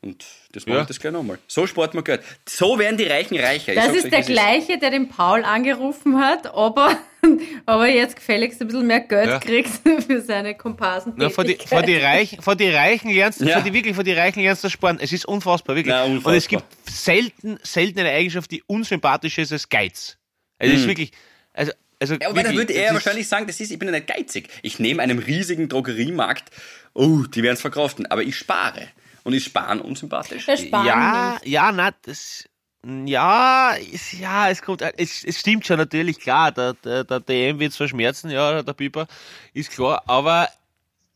[0.00, 0.82] Und das mache Ja.
[0.82, 1.38] ich das gleich nochmal.
[1.48, 2.22] So spart man Geld.
[2.48, 3.72] So werden die Reichen reicher.
[3.72, 6.98] Ich Das ist der gleiche, der den Paul angerufen hat, ob er,
[7.66, 9.38] Aber jetzt gefälligst ein bisschen mehr Geld Ja.
[9.38, 9.68] kriegt
[10.06, 11.14] für seine Komparsen.
[11.30, 13.54] Vor, die, vor, die Reichen, vor die Reichen lernst Ja.
[13.54, 14.98] vor die, wirklich vor die Reichen lernst du sparen.
[15.00, 15.94] Es ist unfassbar, wirklich.
[15.94, 16.62] Na, Und es unfassbar.
[16.62, 20.16] gibt selten, selten eine Eigenschaft, die unsympathischer ist als Geiz.
[20.58, 21.12] Also es ist wirklich,
[21.52, 22.20] also, also Mhm.
[22.22, 24.48] Ja, aber da würde er wahrscheinlich sagen, das ist, ich bin ja nicht geizig.
[24.62, 26.50] Ich nehme einem riesigen Drogeriemarkt,
[26.94, 28.88] oh, die werden es verkraften, aber ich spare.
[29.24, 30.46] Und ist Sparen unsympathisch?
[30.46, 31.46] Ja, nicht.
[31.46, 32.47] ja, na, das,
[32.86, 37.58] ja, ist, ja, es kommt, es, es stimmt schon natürlich, klar, der, der, der DM
[37.58, 39.06] wird zwar schmerzen, ja, der Piper,
[39.52, 40.48] ist klar, aber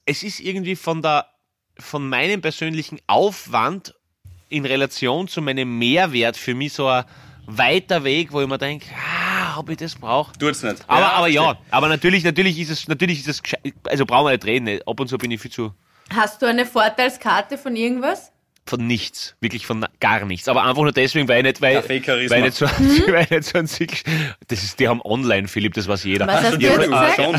[0.04, 1.26] es ist irgendwie von der,
[1.78, 3.94] von meinem persönlichen Aufwand
[4.48, 7.04] in Relation zu meinem Mehrwert für mich so ein
[7.46, 10.32] weiter Weg, wo ich mir denke, ah, ob ich das brauche.
[10.38, 10.84] Tut's nicht.
[10.88, 14.32] Aber, aber ja, aber natürlich, natürlich ist es, natürlich ist es, gescheit- also brauchen wir
[14.32, 14.86] nicht reden, nicht.
[14.86, 15.72] ab und zu bin ich viel zu,
[16.14, 18.32] Hast du eine Vorteilskarte von irgendwas?
[18.72, 20.48] Von nichts, wirklich von gar nichts.
[20.48, 23.44] Aber einfach nur deswegen, weil ich nicht, weil, weil ich nicht so, weil ich nicht
[23.44, 24.02] so ein Sick,
[24.48, 26.26] das ist, die haben online, Philipp, das weiß jeder.
[26.26, 27.16] Was hast du jetzt gesagt?
[27.16, 27.32] Schon.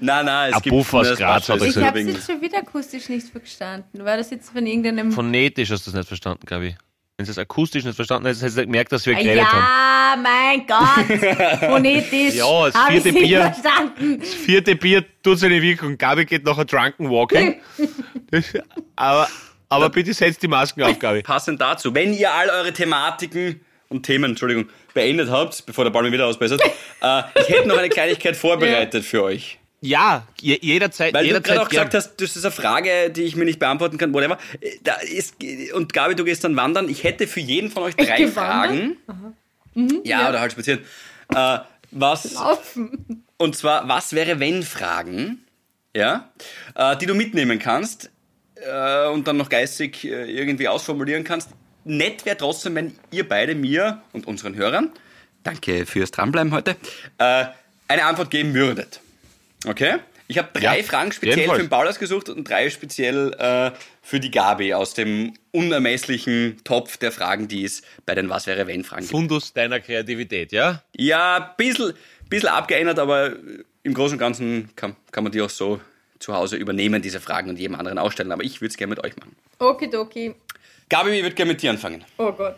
[0.00, 2.26] nein, nein, es Ein gibt Buff aus das Graz hat das Ich habe wegen- jetzt
[2.26, 4.04] schon wieder akustisch nicht verstanden.
[4.04, 5.10] War das jetzt von irgendeinem...
[5.12, 6.76] Phonetisch hast du das nicht verstanden, glaube ich.
[7.18, 9.58] Wenn du es akustisch nicht verstanden hast, hättest du gemerkt, dass wir geredet haben.
[9.58, 11.58] ja, mein Gott.
[11.60, 12.34] Phonetisch.
[12.34, 13.40] Ja, das vierte Bier.
[13.54, 14.20] verstanden.
[14.22, 15.96] Vierte Bier tut seine Wirkung.
[15.96, 17.56] Gabi geht nachher drunken walking.
[18.30, 18.44] Das-
[18.96, 19.28] aber,
[19.68, 21.22] aber bitte setzt die Masken auf, Gabi.
[21.24, 26.02] Passend dazu, wenn ihr all eure Thematiken und Themen, Entschuldigung, beendet habt, bevor der Ball
[26.02, 26.60] mir wieder ausbessert,
[27.02, 29.58] äh, ich hätte noch eine Kleinigkeit vorbereitet für euch.
[29.80, 31.88] Ja, je, jederzeit, Weil du jederzeit gerade auch gern.
[31.88, 34.38] gesagt hast, das ist eine Frage, die ich mir nicht beantworten kann, whatever.
[34.60, 35.36] Äh, Da ist,
[35.74, 36.88] und Gabi, du gehst dann wandern.
[36.88, 38.96] Ich hätte für jeden von euch drei Fragen.
[40.04, 40.80] ja, oder halt spazieren.
[41.34, 41.58] Äh,
[41.90, 43.24] was, Laufen.
[43.36, 45.44] und zwar, was wäre wenn Fragen,
[45.94, 46.30] ja,
[46.74, 48.10] äh, die du mitnehmen kannst
[48.56, 51.50] äh, und dann noch geistig äh, irgendwie ausformulieren kannst.
[51.84, 54.90] Nett wäre trotzdem, wenn ihr beide mir und unseren Hörern,
[55.44, 56.76] danke fürs Dranbleiben heute,
[57.18, 57.46] äh,
[57.88, 59.00] eine Antwort geben würdet.
[59.66, 59.96] Okay?
[60.28, 63.70] Ich habe drei Ja, Fragen speziell für den Paul ausgesucht und drei speziell äh,
[64.02, 68.66] für die Gabi aus dem unermesslichen Topf der Fragen, die es bei den Was wäre
[68.66, 69.12] wenn Fragen gibt.
[69.12, 70.82] Fundus deiner Kreativität, ja?
[70.96, 71.92] Ja, ein bisschen,
[72.28, 73.34] bisschen abgeändert, aber
[73.84, 75.80] im Großen und Ganzen kann, kann man die auch so
[76.18, 78.32] zu Hause übernehmen, diese Fragen und jedem anderen ausstellen.
[78.32, 79.36] Aber ich würde es gerne mit euch machen.
[79.58, 80.34] Okidoki.
[80.88, 82.04] Gabi, ich würde gerne mit dir anfangen.
[82.18, 82.56] Oh Gott.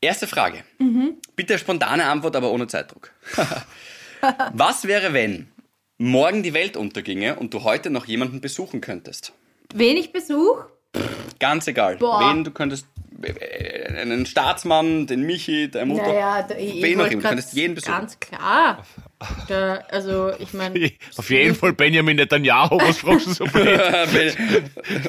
[0.00, 0.64] Erste Frage.
[1.36, 3.10] Bitte spontane Antwort, aber ohne Zeitdruck.
[4.52, 5.48] Was wäre, wenn
[5.98, 9.32] morgen die Welt unterginge und du heute noch jemanden besuchen könntest?
[9.74, 10.64] Wenig Besuch?
[11.40, 11.96] Ganz egal.
[11.96, 12.20] Boah.
[12.20, 12.86] Wen du könntest,
[13.22, 16.06] äh, einen Staatsmann, den Michi, deine Mutter.
[16.06, 17.92] Naja, da, ich, Wen ich noch wollte immer, grad könntest jeden besuchen.
[17.92, 18.86] Ganz klar.
[19.48, 20.90] Da, also, ich meine...
[21.16, 23.80] Auf jeden Fall Benjamin Netanyahu, was fragst du so blöd?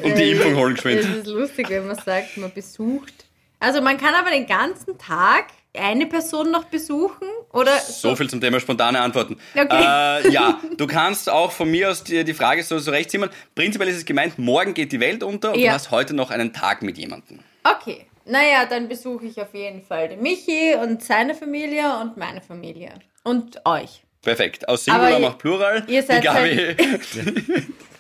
[0.04, 1.16] und die Impfung holen Es geschwind.
[1.18, 3.26] ist lustig, wenn man sagt, man besucht.
[3.60, 5.46] Also man kann aber den ganzen Tag
[5.78, 9.38] eine Person noch besuchen oder So viel zum Thema spontane Antworten.
[9.54, 9.68] Okay.
[9.70, 13.28] Äh, ja, du kannst auch von mir aus dir die Frage so, so recht ziehen.
[13.56, 15.70] Prinzipiell ist es gemeint, morgen geht die Welt unter und Ja.
[15.72, 17.40] du hast heute noch einen Tag mit jemandem.
[17.64, 18.06] Okay.
[18.28, 22.94] Naja, dann besuche ich auf jeden Fall den Michi und seine Familie und meine Familie.
[23.24, 24.02] Und euch.
[24.26, 24.68] Perfekt.
[24.68, 25.84] Aus Singular macht Plural.
[25.88, 26.76] ihr seid die Gabi.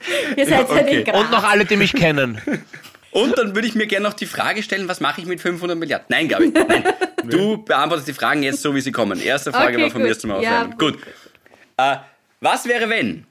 [0.37, 0.97] Ihr seid ja okay.
[0.99, 1.19] in Graz.
[1.19, 2.41] Und noch alle, die mich kennen.
[3.11, 5.77] Und dann würde ich mir gerne noch die Frage stellen, was mache ich mit 500
[5.77, 6.05] Milliarden?
[6.09, 6.49] Nein, Gabi.
[6.49, 6.83] Nein.
[7.23, 9.21] Du beantwortest die Fragen jetzt so, wie sie kommen.
[9.21, 10.77] Erste Frage Okay, war von mir zum Ja, Aufwärmen.
[10.77, 10.99] gut.
[11.77, 11.95] Äh,
[12.41, 13.25] was wäre, wenn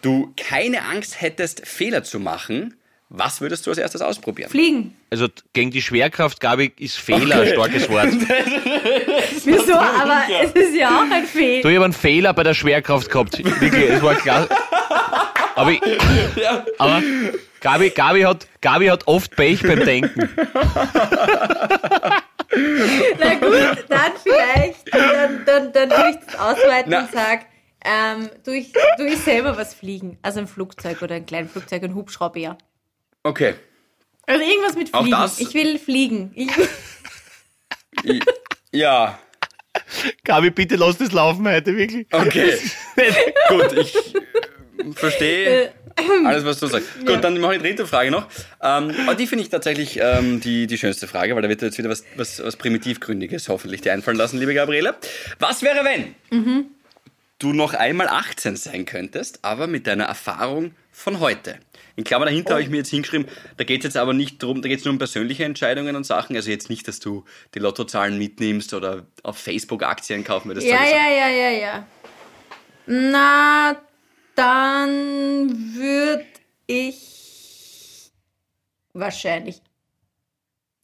[0.00, 2.74] du keine Angst hättest, Fehler zu machen?
[3.10, 4.50] Was würdest du als erstes ausprobieren?
[4.50, 4.96] Fliegen.
[5.10, 8.08] Also gegen die Schwerkraft, Gabi, ist Fehler ein starkes Wort.
[9.44, 9.74] Wieso?
[9.74, 11.68] Aber es ist ja auch ein Du, Fehler.
[11.70, 13.38] ich habe einen Fehler bei der Schwerkraft gehabt.
[13.60, 14.48] Wirklich, es war klar.
[15.54, 15.80] Aber, ich,
[16.78, 17.02] aber
[17.60, 20.28] Gabi, Gabi, hat, Gabi hat oft Pech beim Denken.
[23.20, 24.92] Na gut, dann vielleicht.
[24.92, 27.00] Dann, dann, dann würde ich das ausweiten Na.
[27.00, 27.42] und sage,
[27.84, 30.18] ähm, tu, ich, tu ich selber was fliegen.
[30.22, 32.56] Also ein Flugzeug oder ein kleines Flugzeug, ein Hubschrauber.
[33.24, 33.54] Okay.
[34.26, 35.16] Also irgendwas mit Auch Fliegen.
[35.18, 35.40] das?
[35.40, 36.30] Ich will fliegen.
[36.34, 36.50] Ich,
[38.72, 39.18] Ja,
[40.24, 42.06] Gabi, bitte lass das laufen heute, wirklich.
[42.12, 42.56] okay.
[43.48, 45.72] Gut, ich äh, verstehe
[46.24, 46.88] alles, was du sagst.
[47.06, 48.26] Gut, dann mache ich die dritte Frage noch.
[48.62, 51.66] Ähm, aber die finde ich tatsächlich ähm, die, die schönste Frage, weil da wird dir
[51.66, 54.96] jetzt wieder was, was, was Primitivgründiges hoffentlich dir einfallen lassen, liebe Gabriele.
[55.38, 56.14] Was wäre, wenn
[57.38, 61.58] du noch einmal 18 sein könntest, aber mit deiner Erfahrung von heute?
[61.96, 64.62] In Klammer dahinter habe ich mir jetzt hingeschrieben, da geht es jetzt aber nicht darum,
[64.62, 66.34] da geht es nur um persönliche Entscheidungen und Sachen.
[66.34, 70.66] Also jetzt nicht, dass du die Lottozahlen mitnimmst oder auf Facebook Aktien kaufen würdest.
[70.66, 71.86] ja, ja, ja, ja, ja.
[72.86, 73.76] Na,
[74.34, 76.26] dann würde
[76.66, 78.10] ich
[78.92, 79.62] wahrscheinlich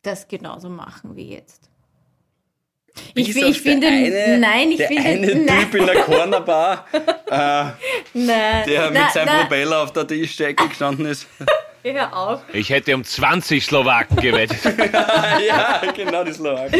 [0.02, 1.69] das genauso machen wie jetzt.
[3.14, 5.60] Ich ich finde- der eine, nein, ich der finde- eine nein.
[5.60, 7.64] Typ in der Cornerbar, äh,
[8.14, 11.26] Nein, der mit na, seinem na, Propeller auf der Tischdecke gestanden ist.
[11.82, 12.42] Hör auf.
[12.52, 14.58] Ich hätte um 20 Slowaken gewettet.
[15.48, 16.78] ja, genau, die Slowaken.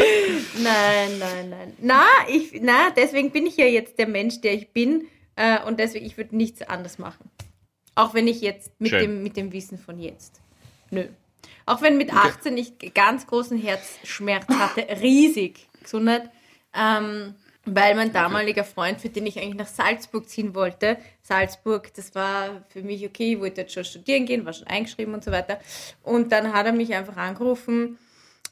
[0.61, 1.73] Nein, nein, nein.
[1.79, 5.07] Na, ich, na, deswegen bin ich ja jetzt der Mensch, der ich bin.
[5.35, 7.31] Äh, und deswegen, ich würde nichts anders machen.
[7.95, 9.01] Auch wenn ich jetzt mit Schön.
[9.01, 10.39] dem, mit dem Wissen von jetzt.
[10.91, 11.05] Nö.
[11.65, 15.67] Auch wenn mit 18 ich ganz großen Herzschmerz hatte, riesig.
[15.83, 16.29] Gesundheit.
[16.73, 22.15] Ähm, weil mein damaliger Freund, für den ich eigentlich nach Salzburg ziehen wollte, Salzburg, das
[22.15, 25.31] war für mich okay, ich wollte jetzt schon studieren gehen, war schon eingeschrieben und so
[25.31, 25.59] weiter.
[26.01, 27.99] Und dann hat er mich einfach angerufen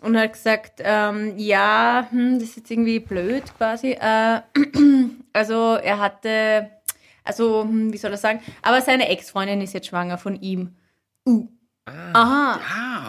[0.01, 3.93] und hat gesagt, ähm, ja, hm, das ist jetzt irgendwie blöd quasi.
[3.99, 4.41] Äh,
[5.33, 6.69] also er hatte,
[7.23, 10.75] also hm, wie soll er sagen, aber seine Ex-Freundin ist jetzt schwanger von ihm.
[11.25, 11.47] Uh.
[12.13, 12.59] Aha.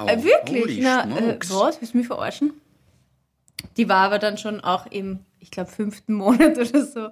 [0.00, 0.62] Wow, Äh, wirklich?
[0.62, 1.78] holy Na, äh, was?
[1.80, 2.54] Willst du mich verarschen?
[3.76, 7.08] Die war aber dann schon auch im, ich glaube, fünften Monat oder so.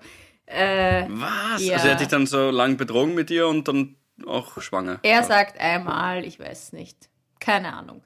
[0.47, 1.65] Äh, Was?
[1.65, 1.75] Ja.
[1.77, 3.97] Also er hat dich dann so lang betrogen mit dir und dann
[4.27, 4.99] auch schwanger.
[5.03, 7.09] er sagt einmal, ich weiß es nicht.
[7.39, 8.03] Keine Ahnung.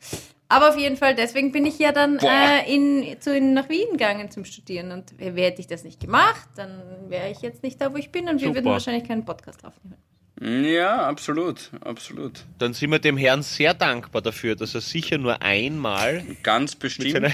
[0.48, 3.92] Aber auf jeden Fall, deswegen bin ich ja dann äh, in, zu, in, nach Wien
[3.92, 4.92] gegangen zum Studieren.
[4.92, 8.10] Und wer- hätte ich das nicht gemacht, dann wäre ich jetzt nicht da, wo ich
[8.12, 8.56] bin und wir Super.
[8.56, 9.96] würden wahrscheinlich keinen Podcast aufnehmen.
[10.44, 12.40] Ja, absolut, absolut.
[12.58, 17.12] Dann sind wir dem Herrn sehr dankbar dafür, dass er sicher nur einmal Ganz bestimmt.
[17.12, 17.30] seiner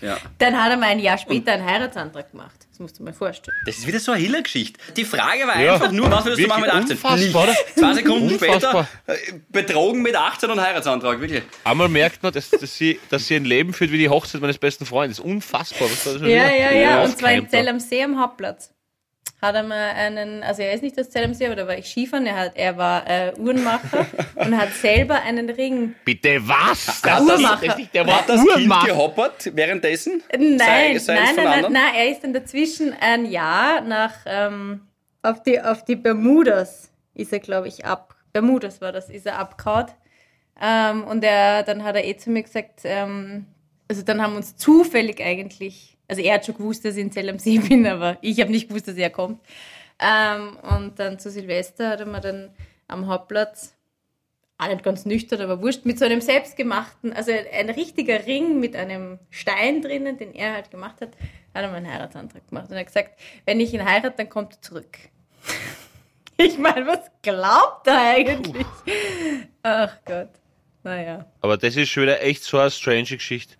[0.00, 0.18] Ja.
[0.38, 2.54] Dann hat er mir ein Jahr später einen Heiratsantrag gemacht.
[2.70, 3.56] Das musst du mir vorstellen.
[3.66, 4.78] Das ist wieder so eine Hiller-Geschichte.
[4.96, 5.74] Die Frage war Ja.
[5.74, 6.90] einfach nur, was würdest du machen mit 18?
[6.96, 7.54] Unfassbar, oder?
[7.76, 8.88] Zwei Sekunden Unfassbar.
[9.04, 9.18] später
[9.50, 11.42] betrogen mit 18 und Heiratsantrag, wirklich.
[11.64, 14.58] Einmal merkt man, dass, dass, sie, dass sie ein Leben führt wie die Hochzeit meines
[14.58, 15.18] besten Freundes.
[15.20, 15.88] Unfassbar.
[15.88, 17.04] Ja, wieder ja, ja.
[17.04, 18.73] Und zwar in Zell am See am Hauptplatz.
[19.44, 21.76] Hat er mal einen, also er ist nicht aus Zell am See, aber da war
[21.76, 22.26] ich Skifahren.
[22.26, 25.94] Er, hat, er war äh, Uhrenmacher und hat selber einen Ring.
[26.04, 26.88] Bitte was?
[26.88, 27.62] Ist Uhrmacher.
[27.62, 28.86] richtig, Der war das Kind Uhrmacher.
[28.88, 30.22] gehoppert währenddessen?
[30.32, 34.80] Nein, Sei- sei nein, nein, nein, nein, er ist dann dazwischen ein Jahr nach ähm,
[35.22, 38.14] auf, die, auf die Bermudas ist er, glaube ich, ab.
[38.32, 39.86] Bermudas war das, ist er abgehauen.
[40.60, 43.46] Ähm, und er, dann hat er eh zu mir gesagt, ähm,
[43.88, 47.12] also dann haben wir uns zufällig eigentlich, also er hat schon gewusst, dass ich in
[47.12, 49.40] Zell am See bin, aber ich habe nicht gewusst, dass er kommt.
[49.98, 52.50] Ähm, und dann zu Silvester hat er mir dann
[52.88, 53.74] am Hauptplatz
[54.58, 58.76] auch nicht ganz nüchtern, aber wurscht, mit so einem selbstgemachten, also ein richtiger Ring mit
[58.76, 61.10] einem Stein drinnen, den er halt gemacht hat,
[61.54, 62.66] hat er mir einen Heiratsantrag gemacht.
[62.68, 64.98] Und er hat gesagt, wenn ich ihn heirate, dann kommt er zurück.
[66.36, 68.66] ich meine, was glaubt er eigentlich?
[69.62, 70.30] Ach Gott.
[70.84, 71.24] Naja.
[71.40, 73.54] Aber das ist schon wieder echt so eine strange Geschichte.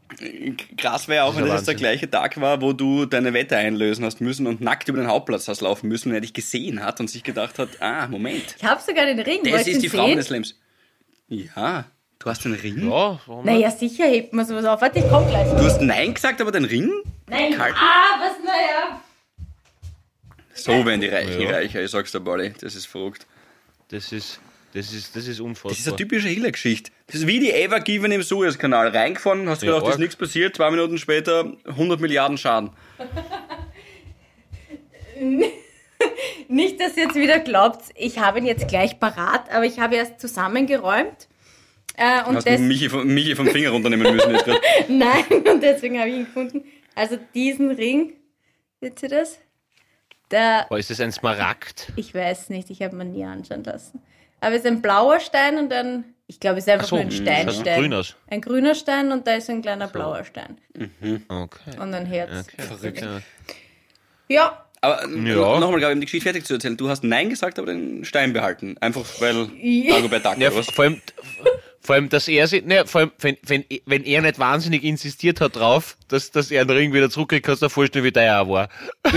[0.76, 4.20] Krass wäre auch, wenn das der gleiche Tag war, wo du deine Wette einlösen hast
[4.20, 7.08] müssen und nackt über den Hauptplatz hast laufen müssen und er dich gesehen hat und
[7.08, 9.40] sich gedacht hat, ah, Moment, Ich habe sogar den Ring.
[9.42, 10.60] das ist die Frau meines Lebens.
[11.28, 11.86] Ja,
[12.18, 12.90] du hast den Ring?
[12.90, 14.82] Ja, warum Naja, sicher hebt man sowas auf.
[14.82, 15.48] Warte, ich komm gleich.
[15.50, 16.92] Du hast Nein gesagt, aber den Ring?
[17.26, 17.74] Nein, Kalt.
[17.74, 19.00] ah, was, naja.
[20.52, 21.50] So werden die Reichen Ja.
[21.50, 22.52] reicher, ich sag's dir, Buddy.
[22.60, 23.26] Das ist verrückt.
[23.88, 24.40] Das ist,
[24.74, 25.70] das ist, das ist unfassbar.
[25.70, 26.90] Das ist eine typische Hiller-Geschichte.
[27.06, 28.88] Das ist wie die Ever Given im Suezkanal.
[28.88, 30.00] Reingefahren, hast Ja, gedacht, ist arg.
[30.00, 32.70] nichts passiert, zwei Minuten später 100 Milliarden Schaden.
[36.48, 39.94] Nicht, dass ihr jetzt wieder glaubt, ich habe ihn jetzt gleich parat, aber ich habe
[39.96, 41.28] erst zusammengeräumt.
[41.96, 44.60] Äh, und Hast du das, Michi, vom- Michi vom Finger runternehmen müssen jetzt gerade.
[44.88, 46.64] nein, und deswegen habe ich ihn gefunden.
[46.94, 48.12] Also diesen Ring,
[48.80, 49.38] seht ihr das?
[50.30, 51.92] Der, Aber ist das ein Smaragd?
[51.96, 54.02] ich weiß nicht, ich habe mir nie anschauen lassen.
[54.44, 56.96] Aber es ist ein blauer Stein und ein, ich glaube, es ist einfach Ach so,
[56.96, 57.64] nur ein das Steinstein.
[57.66, 58.16] schaut grün aus.
[58.28, 60.58] Ein grüner Stein und da ist ein kleiner blauer Stein.
[61.28, 61.78] Okay.
[61.80, 62.46] Und ein Herz.
[62.58, 63.06] Verrückt.
[64.28, 64.64] Ja.
[64.80, 65.58] Aber Ja.
[65.60, 66.76] nochmal, glaube ich, um die Geschichte fertig zu erzählen.
[66.76, 68.76] Du hast Nein gesagt, aber den Stein behalten.
[68.80, 69.94] Einfach weil Ja.
[69.96, 70.66] Dagobert Duck, Ja, oder was?
[70.70, 71.00] vor allem,
[71.84, 75.42] vor allem, dass er sich, ne, vor allem, wenn, wenn, wenn er nicht wahnsinnig insistiert
[75.42, 78.40] hat drauf, dass, dass er den Ring wieder zurückkriegt, kannst du dir vorstellen, wie der
[78.40, 78.68] auch war.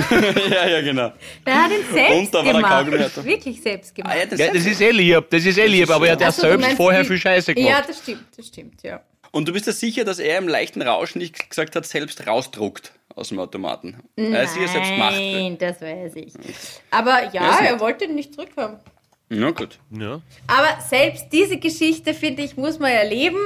[0.51, 1.13] ja, ja, genau.
[1.45, 3.25] der hat ihn selbst Und gemacht.
[3.25, 4.13] Wirklich selbst gemacht.
[4.13, 6.21] Ah, ja, das Ja, das ist eh lieb, das ist eh lieb, aber er hat
[6.21, 7.71] ja selbst vorher viel Scheiße gemacht.
[7.71, 9.01] Ja, das stimmt, das stimmt, ja.
[9.31, 12.91] Und du bist dir sicher, dass er im leichten Rausch nicht gesagt hat, selbst rausdruckt
[13.15, 13.97] aus dem Automaten?
[14.17, 15.15] Er ist sicher selbst gemacht.
[15.15, 16.33] Nein, das weiß ich.
[16.91, 18.79] Aber ja, Ja, er wollte ihn nicht zurückhaben.
[19.29, 19.79] Na gut.
[19.91, 20.21] Ja.
[20.47, 23.37] Aber selbst diese Geschichte, finde ich, muss man erleben,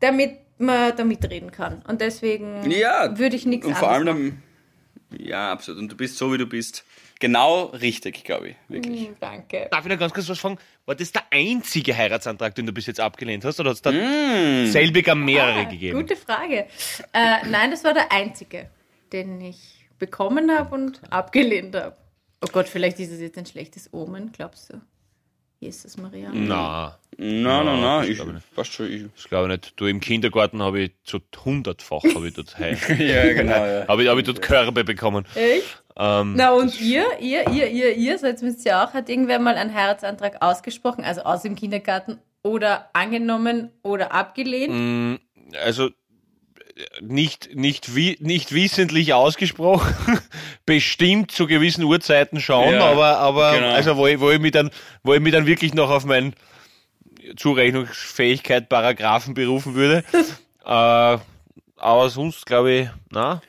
[0.00, 1.82] damit man da mitreden kann.
[1.88, 3.18] Und deswegen Ja.
[3.18, 4.42] würde ich nichts Und vor allem, dann,
[5.18, 5.80] ja, absolut.
[5.82, 6.84] Und du bist so, wie du bist.
[7.18, 8.56] Genau richtig, glaube ich.
[8.68, 9.02] Wirklich.
[9.02, 9.16] machen.
[9.20, 9.68] Danke.
[9.70, 10.58] Darf ich noch ganz kurz was fragen?
[10.86, 13.92] War das der einzige Heiratsantrag, den du bis jetzt abgelehnt hast, oder hat es da
[14.70, 16.00] selbiger mehrere Ah, gegeben?
[16.00, 16.66] Gute Frage.
[17.12, 18.68] Äh, nein, das war der einzige,
[19.12, 21.96] den ich bekommen habe und abgelehnt habe.
[22.44, 24.80] Oh Gott, vielleicht ist es jetzt ein schlechtes Omen, glaubst du?
[25.62, 26.30] Jesus Maria.
[26.32, 28.54] Na, Nein, Ja, nein, nein, das ich, glaub ich nicht.
[28.54, 28.92] passt schon.
[28.92, 29.72] Ich, das glaube ich nicht.
[29.80, 33.84] Du, im Kindergarten habe ich zu hundertfach, habe ich dort, heu- ja, genau, ja.
[33.88, 35.24] habe ich, habe ich dort Körbe bekommen.
[35.34, 35.82] Echt?
[35.96, 39.38] Ähm, Na und ihr, ihr, ihr, ihr, ihr, so jetzt müsst ihr auch, hat irgendwer
[39.38, 44.72] mal einen Heiratsantrag ausgesprochen, also aus dem Kindergarten oder angenommen oder abgelehnt?
[44.74, 45.16] Mm,
[45.64, 45.90] Also
[47.00, 47.88] nicht, nicht,
[48.20, 50.18] nicht wissentlich ausgesprochen,
[50.66, 53.72] bestimmt zu gewissen Uhrzeiten schon, Ja, aber, aber genau.
[53.72, 54.70] also wo ich, wo, ich mich dann,
[55.02, 56.32] wo ich mich dann wirklich noch auf meine
[57.36, 60.04] Zurechnungsfähigkeit Paragraphen berufen würde.
[60.64, 61.18] äh,
[61.76, 63.42] aber sonst glaube ich, na,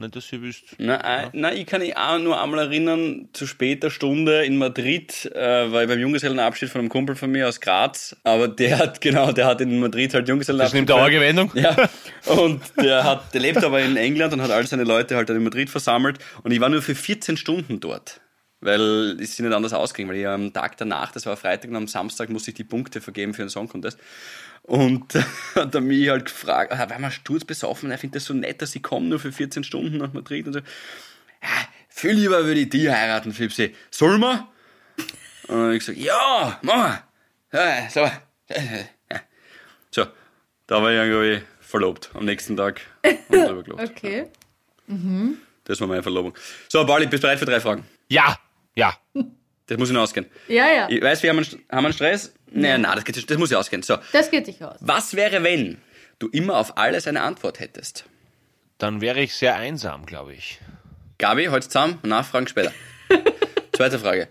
[0.00, 0.64] nicht, dass ihr wisst.
[0.78, 5.30] Na, äh, na, ich kann mich auch nur einmal erinnern, zu später Stunde in Madrid,
[5.34, 9.00] äh, war ich beim Junggesellenabschied von einem Kumpel von mir aus Graz, aber der hat,
[9.00, 10.74] genau, der hat in Madrid halt Das Junggesellenabschied.
[10.74, 11.50] nimmt eine Wendung.
[11.54, 11.76] Ja,
[12.26, 15.36] und der hat, der lebt aber in England und hat all seine Leute halt dann
[15.36, 18.20] in Madrid versammelt und ich war nur für 14 Stunden dort.
[18.60, 21.76] Weil es sich nicht anders ausging, weil ich am Tag danach, das war Freitag und
[21.76, 23.98] am Samstag musste ich die Punkte vergeben für einen Song Contest.
[24.66, 25.14] Und
[25.54, 28.74] hat er mich halt gefragt, ah, war mal sturzbesoffen, er findet das so nett, dass
[28.74, 30.58] ich komme nur für 14 Stunden nach Madrid und so.
[30.60, 33.74] Ja, viel lieber würde ich die heiraten, Flipsi.
[33.90, 34.48] Soll man?
[35.48, 37.02] Und ich gesagt, ja, Mama.
[37.52, 38.00] Ja, so.
[38.00, 39.20] Ja.
[39.90, 40.06] So,
[40.66, 42.80] da war ich irgendwie verlobt am nächsten Tag.
[43.28, 43.82] Und drüber gelobt.
[43.82, 44.26] Okay.
[45.64, 46.34] Das war meine Verlobung.
[46.68, 47.84] So, Pauli, bist du bereit für drei Fragen?
[48.08, 48.38] Ja,
[48.74, 48.96] ja.
[49.66, 50.26] Das muss ich noch ausgehen.
[50.48, 50.88] Ja, ja.
[50.90, 52.34] Ich weiß, wir haben einen, haben wir einen Stress?
[52.50, 53.82] Nein, nein, das, geht, das muss ich ausgehen.
[53.82, 54.76] So, Das geht sich aus.
[54.80, 55.78] was wäre, wenn
[56.18, 58.04] du immer auf alles eine Antwort hättest?
[58.78, 60.60] Dann wäre ich sehr einsam, glaube ich.
[61.18, 62.72] Gabi, heute zusammen, Nachfragen später.
[63.72, 64.28] Zweite Frage.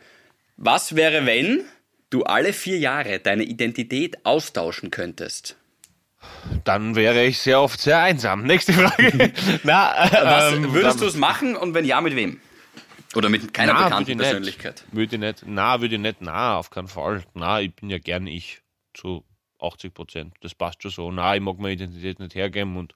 [0.57, 1.63] Was wäre, wenn
[2.09, 5.55] du alle vier Jahre deine Identität austauschen könntest?
[6.63, 8.43] Dann wäre ich sehr oft sehr einsam.
[8.43, 9.33] Nächste Frage.
[9.63, 12.39] Na, Was, ähm, würdest dann- du es machen und wenn ja, mit wem?
[13.15, 14.25] Oder mit keiner Na, bekannten ich nicht.
[14.25, 14.83] Persönlichkeit?
[14.91, 15.43] Würde ich nicht.
[15.45, 16.17] Na, würde ich nicht.
[16.21, 17.23] Na, auf keinen Fall.
[17.33, 18.61] Na, ich bin ja gern ich.
[18.93, 19.23] Zu
[19.59, 20.33] 80 Prozent.
[20.41, 21.11] Das passt schon so.
[21.11, 22.93] Na, ich mag meine Identität nicht hergeben und,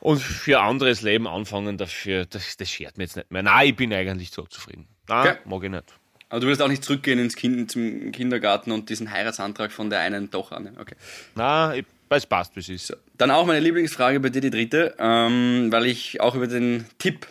[0.00, 3.42] und für anderes Leben anfangen dafür, das, das schert mir jetzt nicht mehr.
[3.42, 4.86] Na, ich bin eigentlich so zufrieden.
[5.08, 5.36] Na, Okay.
[5.44, 5.94] mag ich nicht.
[6.28, 10.00] Aber du würdest auch nicht zurückgehen ins kind, zum Kindergarten und diesen Heiratsantrag von der
[10.00, 10.76] einen doch annehmen.
[10.78, 10.96] Okay.
[11.36, 12.96] Na, ich, es passt, wie es ist.
[13.16, 17.26] Dann auch meine Lieblingsfrage bei dir, die dritte, ähm, weil ich auch über den Tipp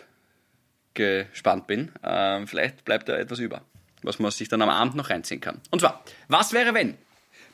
[0.96, 1.92] gespannt bin.
[2.02, 3.62] Ähm, vielleicht bleibt da etwas über,
[4.02, 5.60] was man sich dann am Abend noch reinziehen kann.
[5.70, 6.96] Und zwar, was wäre, wenn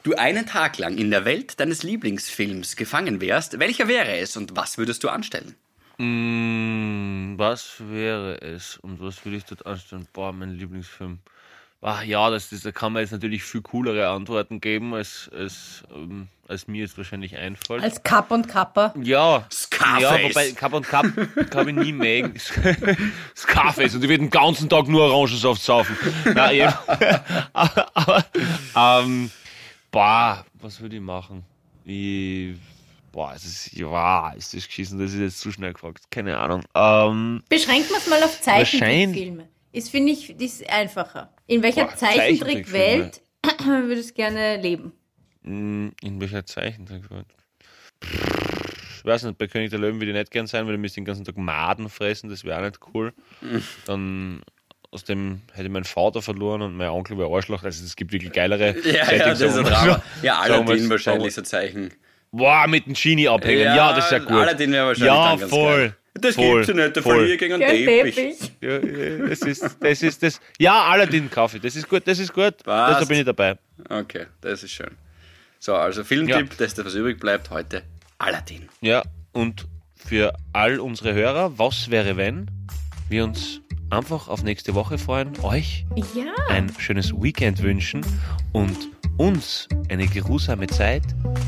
[0.02, 3.58] du einen Tag lang in der Welt deines Lieblingsfilms gefangen wärst?
[3.58, 5.54] Welcher wäre es und was würdest du anstellen?
[5.98, 10.08] Mm, was wäre es und was würde ich dort anstellen?
[10.12, 11.18] Boah, mein Lieblingsfilm.
[11.84, 15.82] Ach ja, das, das, da kann man jetzt natürlich viel coolere Antworten geben, als, als,
[15.92, 17.82] ähm, als mir jetzt wahrscheinlich einfällt.
[17.82, 18.94] Als Kapp und Kapper.
[19.02, 20.00] Ja, Scarface.
[20.02, 21.06] ja, wobei Cup und Cup
[21.52, 22.34] habe ich nie mögen.
[23.36, 25.96] Scarface und die wird den ganzen Tag nur Orangensaft saufen.
[26.32, 26.72] Na, eben.
[27.52, 28.24] aber,
[28.76, 29.30] ähm,
[29.90, 31.42] boah, was würde ich machen?
[31.84, 32.54] Ich,
[33.10, 36.04] boah, es ist, ja, ist das geschissen, das ist jetzt zu schnell gefragt.
[36.12, 36.62] Keine Ahnung.
[36.76, 39.48] Ähm, Beschränkt man es mal auf Wahrscheinlich- Zeichentrickfilme.
[39.72, 41.32] Ist, finde ich, das ist einfacher.
[41.46, 43.22] In welcher Boah, Zeichentrickwelt
[43.64, 44.92] würdest du gerne leben?
[45.42, 47.02] Mm, In welcher Zeichentrick?
[48.02, 51.00] Ich weiß nicht, bei König der Löwen würde ich nicht gern sein, weil ich müsste
[51.00, 53.12] den ganzen Tag Maden fressen, das wäre auch nicht cool.
[53.86, 54.42] Dann
[54.90, 57.62] aus dem hätte ich meinen Vater verloren und mein Onkel wäre Arschloch.
[57.62, 60.02] Also es gibt wirklich geilere Ja, ja, das ist ein Drama.
[60.22, 61.92] Ja, Aladdin wahrscheinlich so Zeichen.
[62.30, 63.62] Boah, mit dem Genie abhängen.
[63.62, 64.32] Ja, das ist ja gut.
[64.32, 65.96] Aladdin wäre wahrscheinlich Ja, dann ganz voll.
[66.14, 67.16] Das voll, gibt's ja nicht, der voll.
[67.16, 68.14] verliert gegen einen Teppich.
[68.14, 68.52] Teppich.
[68.60, 70.40] Ja, ja, das ist, das ist das.
[70.58, 71.62] Ja, Aladdin kaufe ich.
[71.62, 72.54] Das ist gut, das ist gut.
[72.64, 73.56] Das, da bin ich dabei.
[73.88, 74.90] Okay, das ist schön.
[75.58, 77.82] So, also Filmtipp, das ist was übrig bleibt heute.
[78.18, 78.68] Aladdin.
[78.80, 79.02] Ja,
[79.32, 82.50] und für all unsere Hörer, was wäre, wenn
[83.08, 83.60] wir uns
[83.90, 86.24] einfach auf nächste Woche freuen, euch Ja.
[86.48, 88.04] ein schönes Weekend wünschen
[88.52, 88.76] und
[89.18, 91.04] uns eine geruhsame Zeit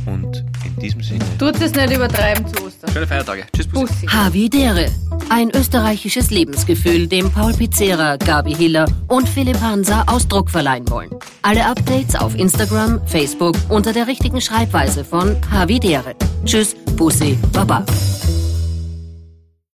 [0.06, 0.44] und
[0.74, 1.24] in diesem Sinne.
[1.38, 2.92] Tut es nicht übertreiben zu Ostern.
[2.92, 3.44] Schöne Feiertage.
[3.54, 3.94] Tschüss, Bussi.
[3.94, 4.06] Bussi.
[4.06, 4.86] Havidere.
[5.30, 11.10] Ein österreichisches Lebensgefühl, dem Paul Pizzera, Gabi Hiller und Philipp Hansa Ausdruck verleihen wollen.
[11.42, 16.14] Alle Updates auf Instagram, Facebook unter der richtigen Schreibweise von Havidere.
[16.44, 17.84] Tschüss, Bussi, Baba.